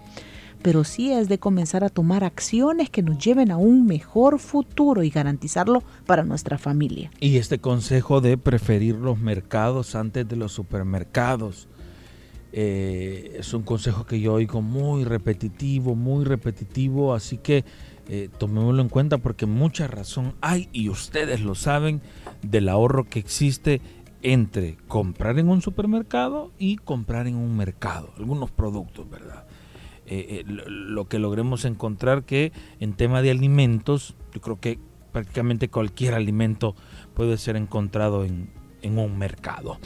Pero 0.61 0.83
sí 0.83 1.11
es 1.11 1.29
de 1.29 1.37
comenzar 1.37 1.83
a 1.83 1.89
tomar 1.89 2.23
acciones 2.23 2.89
que 2.89 3.03
nos 3.03 3.17
lleven 3.17 3.51
a 3.51 3.57
un 3.57 3.85
mejor 3.85 4.39
futuro 4.39 5.03
y 5.03 5.09
garantizarlo 5.09 5.83
para 6.05 6.23
nuestra 6.23 6.57
familia. 6.57 7.11
Y 7.19 7.37
este 7.37 7.59
consejo 7.59 8.21
de 8.21 8.37
preferir 8.37 8.95
los 8.95 9.19
mercados 9.19 9.95
antes 9.95 10.27
de 10.27 10.35
los 10.35 10.51
supermercados. 10.51 11.67
Eh, 12.53 13.37
es 13.39 13.53
un 13.53 13.63
consejo 13.63 14.05
que 14.05 14.19
yo 14.19 14.33
oigo 14.33 14.61
muy 14.61 15.03
repetitivo, 15.03 15.95
muy 15.95 16.25
repetitivo, 16.25 17.13
así 17.13 17.37
que 17.37 17.65
eh, 18.09 18.29
tomémoslo 18.37 18.81
en 18.81 18.89
cuenta 18.89 19.17
porque 19.17 19.45
mucha 19.45 19.85
razón 19.87 20.33
hay 20.39 20.69
y 20.71 20.87
ustedes 20.87 21.41
lo 21.41 21.55
saben 21.55 22.01
del 22.41 22.69
ahorro 22.69 23.03
que 23.03 23.19
existe 23.19 23.81
entre 24.21 24.77
comprar 24.87 25.39
en 25.39 25.49
un 25.49 25.61
supermercado 25.61 26.51
y 26.57 26.77
comprar 26.77 27.27
en 27.27 27.35
un 27.35 27.55
mercado, 27.57 28.13
algunos 28.17 28.49
productos, 28.49 29.09
¿verdad? 29.09 29.45
Eh, 30.09 30.37
eh, 30.39 30.43
lo, 30.47 31.05
que 31.09 31.19
logremos 31.19 31.65
encontrar 31.65 32.23
que 32.23 32.53
en 32.79 32.93
tema 32.93 33.21
de 33.21 33.31
alimentos, 33.31 34.15
yo 34.33 34.39
creo 34.39 34.59
que 34.59 34.79
prácticamente 35.11 35.67
cualquier 35.67 36.13
alimento 36.13 36.75
puede 37.13 37.37
ser 37.37 37.57
encontrado 37.57 38.23
en, 38.23 38.55
un 38.83 39.17
mercado. 39.17 39.79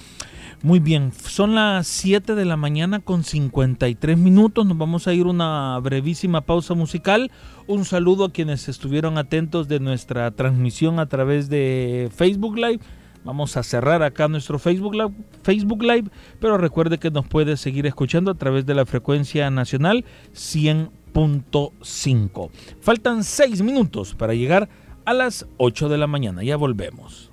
Muy 0.61 0.77
bien, 0.77 1.11
son 1.11 1.55
las 1.55 1.87
7 1.87 2.35
de 2.35 2.45
la 2.45 2.55
mañana 2.55 2.99
con 2.99 3.23
53 3.23 4.15
minutos. 4.15 4.63
Nos 4.63 4.77
vamos 4.77 5.07
a 5.07 5.13
ir 5.15 5.25
una 5.25 5.79
brevísima 5.79 6.41
pausa 6.41 6.75
musical. 6.75 7.31
Un 7.65 7.83
saludo 7.83 8.25
a 8.25 8.31
quienes 8.31 8.69
estuvieron 8.69 9.17
atentos 9.17 9.67
de 9.67 9.79
nuestra 9.79 10.29
transmisión 10.29 10.99
a 10.99 11.07
través 11.07 11.49
de 11.49 12.11
Facebook 12.15 12.57
Live 12.57 12.81
Vamos 13.23 13.55
a 13.55 13.63
cerrar 13.63 14.01
acá 14.01 14.27
nuestro 14.27 14.57
Facebook 14.57 14.95
Live, 14.95 15.11
Facebook 15.43 15.83
Live, 15.83 16.09
pero 16.39 16.57
recuerde 16.57 16.97
que 16.97 17.11
nos 17.11 17.27
puede 17.27 17.55
seguir 17.55 17.85
escuchando 17.85 18.31
a 18.31 18.35
través 18.35 18.65
de 18.65 18.73
la 18.73 18.83
frecuencia 18.85 19.51
nacional 19.51 20.03
100.5. 20.33 22.49
Faltan 22.81 23.23
6 23.23 23.61
minutos 23.61 24.15
para 24.15 24.33
llegar 24.33 24.69
a 25.05 25.13
las 25.13 25.45
8 25.57 25.89
de 25.89 25.99
la 25.99 26.07
mañana. 26.07 26.41
Ya 26.43 26.57
volvemos. 26.57 27.29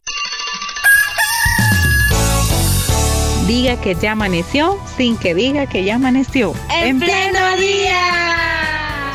Diga 3.46 3.81
que 3.81 3.94
ya 3.94 4.12
amaneció 4.12 4.77
sin 4.98 5.16
que 5.16 5.35
diga 5.35 5.66
que 5.66 5.83
ya 5.83 5.94
amaneció. 5.94 6.53
En 6.70 7.01
pleno 7.01 7.57
día. 7.57 8.28